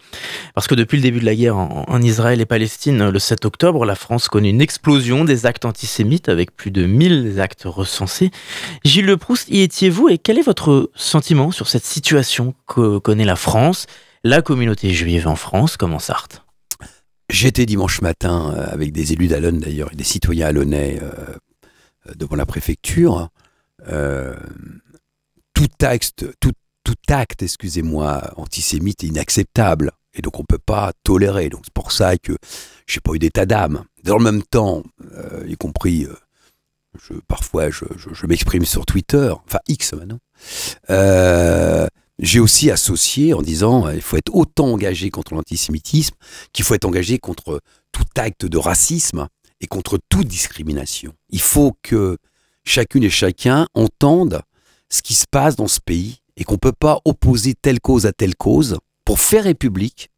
Parce 0.54 0.66
que 0.66 0.74
depuis 0.74 0.96
le 0.96 1.02
début 1.02 1.20
de 1.20 1.24
la 1.24 1.34
guerre 1.34 1.56
en, 1.56 2.02
Israël 2.02 2.42
et 2.42 2.46
Palestine, 2.46 3.08
le 3.08 3.18
7 3.18 3.46
octobre, 3.46 3.86
la 3.86 3.94
France 3.94 4.28
connaît 4.28 4.50
une 4.50 4.60
explosion 4.60 5.24
des 5.24 5.46
actes 5.46 5.64
antisémites 5.64 6.28
avec 6.28 6.54
plus 6.54 6.70
de 6.70 6.84
1000 6.84 7.40
actes 7.40 7.45
recensés. 7.64 8.30
Gilles 8.84 9.06
Le 9.06 9.16
Proust, 9.16 9.48
y 9.48 9.60
étiez-vous 9.60 10.08
et 10.08 10.18
quel 10.18 10.38
est 10.38 10.42
votre 10.42 10.90
sentiment 10.94 11.50
sur 11.50 11.68
cette 11.68 11.84
situation 11.84 12.54
que 12.66 12.98
connaît 12.98 13.24
la 13.24 13.36
France, 13.36 13.86
la 14.24 14.42
communauté 14.42 14.92
juive 14.92 15.28
en 15.28 15.36
France 15.36 15.76
comme 15.76 15.94
en 15.94 15.98
Sarthe? 15.98 16.46
J'étais 17.28 17.66
dimanche 17.66 18.02
matin 18.02 18.54
euh, 18.54 18.66
avec 18.68 18.92
des 18.92 19.12
élus 19.12 19.28
d'Alonne 19.28 19.58
d'ailleurs 19.58 19.92
et 19.92 19.96
des 19.96 20.04
citoyens 20.04 20.46
alonnais 20.46 21.00
euh, 21.02 21.10
euh, 22.08 22.14
devant 22.14 22.36
la 22.36 22.46
préfecture. 22.46 23.28
Tout 25.54 25.68
acte, 25.80 26.26
tout, 26.40 26.52
acte, 27.08 27.42
excusez-moi, 27.42 28.32
antisémite 28.36 29.04
est 29.04 29.08
inacceptable 29.08 29.92
et 30.14 30.22
donc 30.22 30.38
on 30.38 30.44
peut 30.44 30.58
pas 30.58 30.92
tolérer. 31.02 31.48
Donc 31.48 31.62
c'est 31.64 31.74
pour 31.74 31.92
ça 31.92 32.16
que 32.16 32.36
j'ai 32.86 33.00
pas 33.00 33.12
eu 33.14 33.18
d'état 33.18 33.46
d'âme. 33.46 33.84
Dans 34.04 34.18
le 34.18 34.24
même 34.24 34.42
temps, 34.42 34.82
y 35.46 35.56
compris, 35.56 36.06
je, 37.00 37.14
parfois 37.28 37.70
je, 37.70 38.26
m'exprime 38.26 38.64
sur 38.64 38.86
Twitter, 38.86 39.32
enfin 39.46 39.58
X 39.68 39.92
maintenant. 39.92 40.18
Euh, 40.90 41.86
j'ai 42.18 42.40
aussi 42.40 42.70
associé 42.70 43.34
en 43.34 43.42
disant 43.42 43.86
euh, 43.86 43.94
il 43.94 44.02
faut 44.02 44.16
être 44.16 44.34
autant 44.34 44.68
engagé 44.68 45.10
contre 45.10 45.34
l'antisémitisme 45.34 46.14
qu'il 46.52 46.64
faut 46.64 46.74
être 46.74 46.84
engagé 46.84 47.18
contre 47.18 47.60
tout 47.92 48.04
acte 48.16 48.46
de 48.46 48.58
racisme 48.58 49.28
et 49.60 49.66
contre 49.66 49.98
toute 50.08 50.26
discrimination. 50.26 51.12
Il 51.30 51.40
faut 51.40 51.76
que 51.82 52.16
chacune 52.64 53.04
et 53.04 53.10
chacun 53.10 53.66
entende 53.74 54.40
ce 54.90 55.02
qui 55.02 55.14
se 55.14 55.26
passe 55.30 55.56
dans 55.56 55.68
ce 55.68 55.80
pays 55.80 56.20
et 56.36 56.44
qu'on 56.44 56.54
ne 56.54 56.58
peut 56.58 56.72
pas 56.72 57.00
opposer 57.04 57.54
telle 57.54 57.80
cause 57.80 58.06
à 58.06 58.12
telle 58.12 58.34
cause. 58.34 58.78
Pour 59.04 59.20
faire 59.20 59.44
République, 59.44 60.10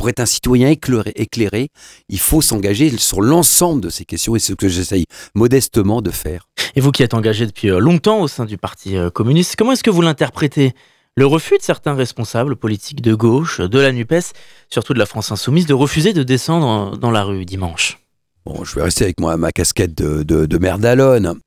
pour 0.00 0.08
être 0.08 0.20
un 0.20 0.24
citoyen 0.26 0.70
éclairé, 0.70 1.12
éclairé 1.14 1.68
il 2.08 2.18
faut 2.18 2.40
s'engager 2.40 2.96
sur 2.96 3.20
l'ensemble 3.20 3.82
de 3.82 3.90
ces 3.90 4.06
questions 4.06 4.34
et 4.34 4.38
c'est 4.38 4.52
ce 4.52 4.56
que 4.56 4.66
j'essaye 4.66 5.04
modestement 5.34 6.00
de 6.00 6.10
faire. 6.10 6.46
Et 6.74 6.80
vous 6.80 6.90
qui 6.90 7.02
êtes 7.02 7.12
engagé 7.12 7.44
depuis 7.46 7.68
euh, 7.68 7.80
longtemps 7.80 8.22
au 8.22 8.26
sein 8.26 8.46
du 8.46 8.56
Parti 8.56 8.96
euh, 8.96 9.10
communiste, 9.10 9.56
comment 9.58 9.72
est-ce 9.72 9.84
que 9.84 9.90
vous 9.90 10.00
l'interprétez? 10.00 10.72
Le 11.16 11.26
refus 11.26 11.58
de 11.58 11.62
certains 11.62 11.92
responsables 11.92 12.56
politiques 12.56 13.02
de 13.02 13.14
gauche, 13.14 13.60
de 13.60 13.78
la 13.78 13.92
NUPES, 13.92 14.32
surtout 14.70 14.94
de 14.94 14.98
la 14.98 15.04
France 15.04 15.32
insoumise, 15.32 15.66
de 15.66 15.74
refuser 15.74 16.14
de 16.14 16.22
descendre 16.22 16.94
euh, 16.94 16.96
dans 16.96 17.10
la 17.10 17.22
rue 17.22 17.44
dimanche? 17.44 17.98
Bon, 18.46 18.64
je 18.64 18.76
vais 18.76 18.82
rester 18.84 19.04
avec 19.04 19.20
moi, 19.20 19.36
ma 19.36 19.52
casquette 19.52 19.94
de, 19.94 20.22
de, 20.22 20.46
de. 20.46 20.58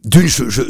D'une, 0.05 0.27
je- 0.27 0.49
je- 0.49 0.61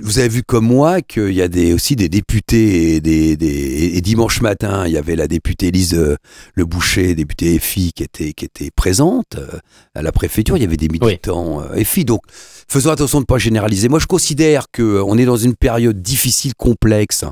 vous 0.00 0.18
avez 0.18 0.28
vu 0.28 0.42
comme 0.42 0.66
moi 0.66 1.02
qu'il 1.02 1.30
y 1.32 1.40
a 1.42 1.46
des, 1.48 1.72
aussi 1.72 1.94
des 1.94 2.08
députés 2.08 2.96
et, 2.96 3.00
des, 3.00 3.36
des- 3.36 3.92
et 3.96 4.00
dimanche 4.00 4.40
matin, 4.40 4.86
il 4.86 4.92
y 4.92 4.96
avait 4.96 5.14
la 5.14 5.28
députée 5.28 5.68
Élise 5.68 5.94
euh, 5.94 6.16
Le 6.54 6.64
Boucher, 6.64 7.14
députée 7.14 7.58
FI, 7.60 7.92
qui 7.92 8.02
était, 8.02 8.32
qui 8.32 8.44
était 8.44 8.70
présente 8.74 9.36
euh, 9.36 9.58
à 9.94 10.02
la 10.02 10.10
préfecture. 10.10 10.56
Il 10.56 10.62
y 10.62 10.66
avait 10.66 10.76
des 10.76 10.88
militants 10.88 11.60
euh, 11.62 11.84
FI. 11.84 12.04
Donc, 12.04 12.22
faisons 12.68 12.90
attention 12.90 13.18
de 13.18 13.22
ne 13.22 13.26
pas 13.26 13.38
généraliser. 13.38 13.88
Moi, 13.88 14.00
je 14.00 14.06
considère 14.06 14.66
qu'on 14.74 15.16
est 15.16 15.24
dans 15.26 15.36
une 15.36 15.54
période 15.54 16.02
difficile, 16.02 16.54
complexe. 16.56 17.24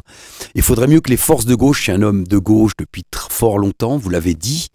Il 0.55 0.63
faudrait 0.63 0.87
mieux 0.87 1.01
que 1.01 1.11
les 1.11 1.17
forces 1.17 1.47
de 1.47 1.55
gauche, 1.57 1.79
je 1.79 1.83
suis 1.85 1.93
un 1.93 2.03
homme 2.03 2.27
de 2.29 2.39
gauche 2.39 2.73
depuis 2.79 3.03
fort 3.31 3.59
longtemps, 3.59 3.97
vous 3.97 4.09
l'avez 4.11 4.35
dit, 4.35 4.69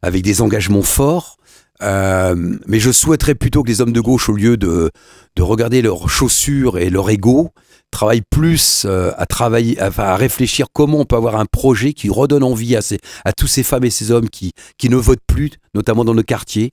avec 0.00 0.22
des 0.22 0.40
engagements 0.40 0.82
forts. 0.82 1.36
Euh, 1.82 2.34
mais 2.66 2.80
je 2.80 2.90
souhaiterais 2.90 3.34
plutôt 3.34 3.62
que 3.62 3.68
les 3.68 3.80
hommes 3.80 3.92
de 3.92 4.00
gauche, 4.00 4.28
au 4.28 4.32
lieu 4.34 4.56
de, 4.56 4.90
de 5.36 5.42
regarder 5.42 5.80
leurs 5.82 6.08
chaussures 6.08 6.78
et 6.78 6.90
leur 6.90 7.08
ego, 7.10 7.50
travaillent 7.90 8.22
plus 8.28 8.84
euh, 8.84 9.12
à 9.16 9.26
travailler, 9.26 9.80
enfin, 9.80 10.04
à 10.04 10.16
réfléchir 10.16 10.66
comment 10.72 10.98
on 11.00 11.04
peut 11.04 11.16
avoir 11.16 11.36
un 11.36 11.46
projet 11.46 11.92
qui 11.92 12.10
redonne 12.10 12.42
envie 12.42 12.76
à, 12.76 12.82
ces, 12.82 12.98
à 13.24 13.32
tous 13.32 13.46
ces 13.46 13.62
femmes 13.62 13.84
et 13.84 13.90
ces 13.90 14.10
hommes 14.10 14.28
qui, 14.28 14.52
qui 14.76 14.88
ne 14.90 14.96
votent 14.96 15.22
plus, 15.26 15.50
notamment 15.74 16.04
dans 16.04 16.14
nos 16.14 16.22
quartiers, 16.22 16.72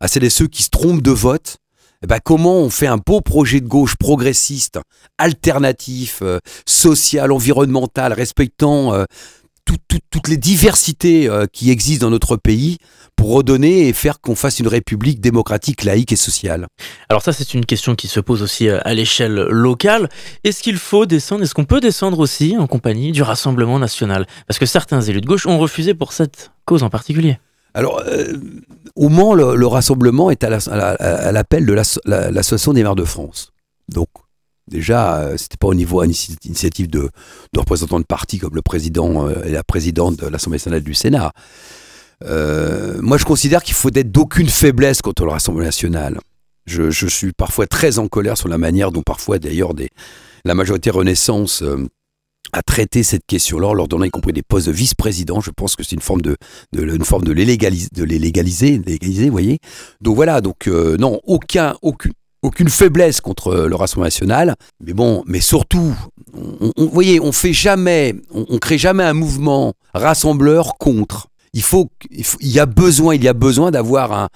à 0.00 0.08
celles 0.08 0.24
et 0.24 0.30
ceux 0.30 0.46
qui 0.46 0.62
se 0.62 0.70
trompent 0.70 1.02
de 1.02 1.10
vote. 1.10 1.58
Eh 2.02 2.06
ben, 2.06 2.18
comment 2.24 2.54
on 2.60 2.70
fait 2.70 2.86
un 2.86 2.96
beau 2.96 3.20
projet 3.20 3.60
de 3.60 3.66
gauche 3.66 3.96
progressiste, 3.96 4.78
alternatif, 5.18 6.20
euh, 6.22 6.38
social, 6.64 7.32
environnemental, 7.32 8.12
respectant 8.12 8.92
tout- 9.64 9.76
tout- 9.88 9.98
toutes 10.10 10.28
les 10.28 10.36
diversités 10.36 11.28
qui 11.52 11.70
existent 11.70 12.06
dans 12.06 12.10
notre 12.10 12.36
pays 12.36 12.78
pour 13.18 13.32
redonner 13.32 13.88
et 13.88 13.92
faire 13.92 14.20
qu'on 14.20 14.36
fasse 14.36 14.60
une 14.60 14.68
république 14.68 15.20
démocratique, 15.20 15.82
laïque 15.82 16.12
et 16.12 16.16
sociale. 16.16 16.68
Alors 17.08 17.20
ça, 17.22 17.32
c'est 17.32 17.52
une 17.52 17.66
question 17.66 17.96
qui 17.96 18.06
se 18.06 18.20
pose 18.20 18.42
aussi 18.42 18.68
euh, 18.68 18.78
à 18.84 18.94
l'échelle 18.94 19.34
locale. 19.34 20.08
Est-ce 20.44 20.62
qu'il 20.62 20.76
faut 20.76 21.04
descendre 21.04 21.42
Est-ce 21.42 21.52
qu'on 21.52 21.64
peut 21.64 21.80
descendre 21.80 22.20
aussi 22.20 22.56
en 22.56 22.68
compagnie 22.68 23.10
du 23.10 23.22
Rassemblement 23.22 23.80
national? 23.80 24.24
Parce 24.46 24.60
que 24.60 24.66
certains 24.66 25.00
élus 25.02 25.20
de 25.20 25.26
gauche 25.26 25.46
ont 25.46 25.58
refusé 25.58 25.94
pour 25.94 26.12
cette 26.12 26.52
cause 26.64 26.84
en 26.84 26.90
particulier. 26.90 27.38
Alors, 27.74 28.00
euh, 28.06 28.34
au 28.94 29.08
Mans, 29.08 29.34
le, 29.34 29.56
le 29.56 29.66
rassemblement 29.66 30.30
est 30.30 30.44
à 30.44 30.48
la- 30.50 30.58
à 30.70 30.76
la- 30.76 30.92
à 31.28 31.32
l'appel 31.32 31.66
de 31.66 31.72
l'asso- 31.72 32.00
la- 32.04 32.30
l'Association 32.30 32.72
des 32.72 32.82
maires 32.84 32.94
de 32.94 33.04
France. 33.04 33.50
Donc, 33.88 34.08
déjà, 34.68 35.16
euh, 35.18 35.36
c'était 35.36 35.56
pas 35.56 35.66
au 35.66 35.74
niveau 35.74 36.04
initiative 36.04 36.88
de, 36.88 37.10
de 37.52 37.58
représentants 37.58 37.98
de 38.00 38.04
partis 38.06 38.38
comme 38.38 38.54
le 38.54 38.62
président 38.62 39.28
euh, 39.28 39.42
et 39.44 39.50
la 39.50 39.64
présidente 39.64 40.16
de 40.18 40.28
l'Assemblée 40.28 40.56
nationale 40.58 40.82
du 40.82 40.94
Sénat. 40.94 41.32
Euh, 42.24 42.98
moi, 43.00 43.16
je 43.18 43.24
considère 43.24 43.62
qu'il 43.62 43.74
faut 43.74 43.90
être 43.94 44.10
d'aucune 44.10 44.48
faiblesse 44.48 45.02
contre 45.02 45.24
le 45.24 45.30
Rassemblement 45.30 45.66
national. 45.66 46.18
Je, 46.66 46.90
suis 47.06 47.32
parfois 47.32 47.66
très 47.66 47.98
en 47.98 48.08
colère 48.08 48.36
sur 48.36 48.48
la 48.48 48.58
manière 48.58 48.92
dont 48.92 49.02
parfois, 49.02 49.38
d'ailleurs, 49.38 49.72
la 50.44 50.54
majorité 50.54 50.90
Renaissance 50.90 51.62
euh, 51.62 51.86
a 52.52 52.62
traité 52.62 53.02
cette 53.02 53.24
question-là, 53.26 53.68
en 53.68 53.74
leur 53.74 53.88
donnant 53.88 54.04
y 54.04 54.10
compris 54.10 54.32
des 54.32 54.42
postes 54.42 54.66
de 54.66 54.72
vice-président. 54.72 55.40
Je 55.40 55.50
pense 55.50 55.76
que 55.76 55.82
c'est 55.82 55.96
une 55.96 56.02
forme 56.02 56.20
de, 56.20 56.36
de- 56.72 56.82
l'illégaliser, 57.32 58.78
vous 58.78 59.32
voyez. 59.32 59.58
Donc 60.02 60.16
voilà, 60.16 60.40
donc 60.42 60.66
euh, 60.68 60.96
non, 60.98 61.20
aucun, 61.24 61.74
aucune, 61.80 62.12
faiblesse 62.68 63.20
contre 63.22 63.54
le 63.66 63.74
Rassemblement 63.74 64.06
national, 64.06 64.54
mais 64.84 64.92
bon, 64.92 65.24
mais 65.26 65.40
surtout, 65.40 65.94
on, 66.34 66.70
on- 66.76 66.84
vous 66.84 66.90
voyez, 66.92 67.18
on 67.20 67.32
fait 67.32 67.54
jamais, 67.54 68.14
on, 68.30 68.44
on 68.48 68.58
crée 68.58 68.78
jamais 68.78 69.04
un 69.04 69.14
mouvement 69.14 69.72
rassembleur 69.94 70.76
contre. 70.78 71.27
Il 71.58 71.62
faut, 71.64 71.90
il 72.12 72.22
faut- 72.24 72.38
il 72.40 72.50
y 72.52 72.60
a 72.60 72.66
besoin, 72.66 73.16
il 73.16 73.24
y 73.24 73.28
a 73.28 73.32
besoin 73.32 73.72
d'avoir 73.72 74.12
un, 74.12 74.28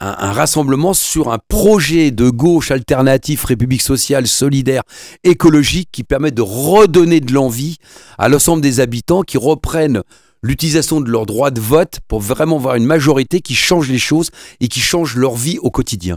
un, 0.00 0.16
un 0.18 0.32
rassemblement 0.32 0.94
sur 0.94 1.30
un 1.30 1.38
projet 1.46 2.10
de 2.10 2.30
gauche 2.30 2.70
alternatif, 2.70 3.44
République 3.44 3.82
sociale, 3.82 4.26
solidaire, 4.26 4.82
écologique, 5.22 5.90
qui 5.92 6.04
permet 6.04 6.30
de 6.30 6.40
redonner 6.40 7.20
de 7.20 7.34
l'envie 7.34 7.76
à 8.16 8.30
l'ensemble 8.30 8.62
des 8.62 8.80
habitants 8.80 9.20
qui 9.20 9.36
reprennent 9.36 10.00
l'utilisation 10.42 11.02
de 11.02 11.10
leur 11.10 11.26
droit 11.26 11.50
de 11.50 11.60
vote 11.60 12.00
pour 12.08 12.20
vraiment 12.20 12.56
avoir 12.56 12.76
une 12.76 12.86
majorité 12.86 13.42
qui 13.42 13.54
change 13.54 13.90
les 13.90 13.98
choses 13.98 14.30
et 14.60 14.68
qui 14.68 14.80
change 14.80 15.16
leur 15.16 15.34
vie 15.34 15.58
au 15.60 15.70
quotidien. 15.70 16.16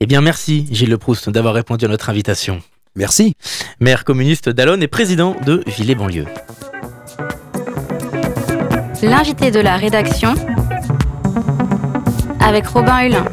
Eh 0.00 0.06
bien, 0.06 0.20
merci 0.20 0.66
Gilles 0.72 0.90
Le 0.90 0.98
Proust 0.98 1.30
d'avoir 1.30 1.54
répondu 1.54 1.84
à 1.84 1.88
notre 1.88 2.10
invitation. 2.10 2.60
Merci. 2.96 3.34
Maire 3.78 4.02
communiste 4.04 4.48
d'Alonne 4.48 4.82
et 4.82 4.88
président 4.88 5.36
de 5.46 5.62
Villers-Banlieue. 5.68 6.26
L'invité 9.02 9.50
de 9.50 9.58
la 9.58 9.76
rédaction 9.76 10.32
avec 12.38 12.66
Robin 12.68 13.00
Hulin. 13.00 13.24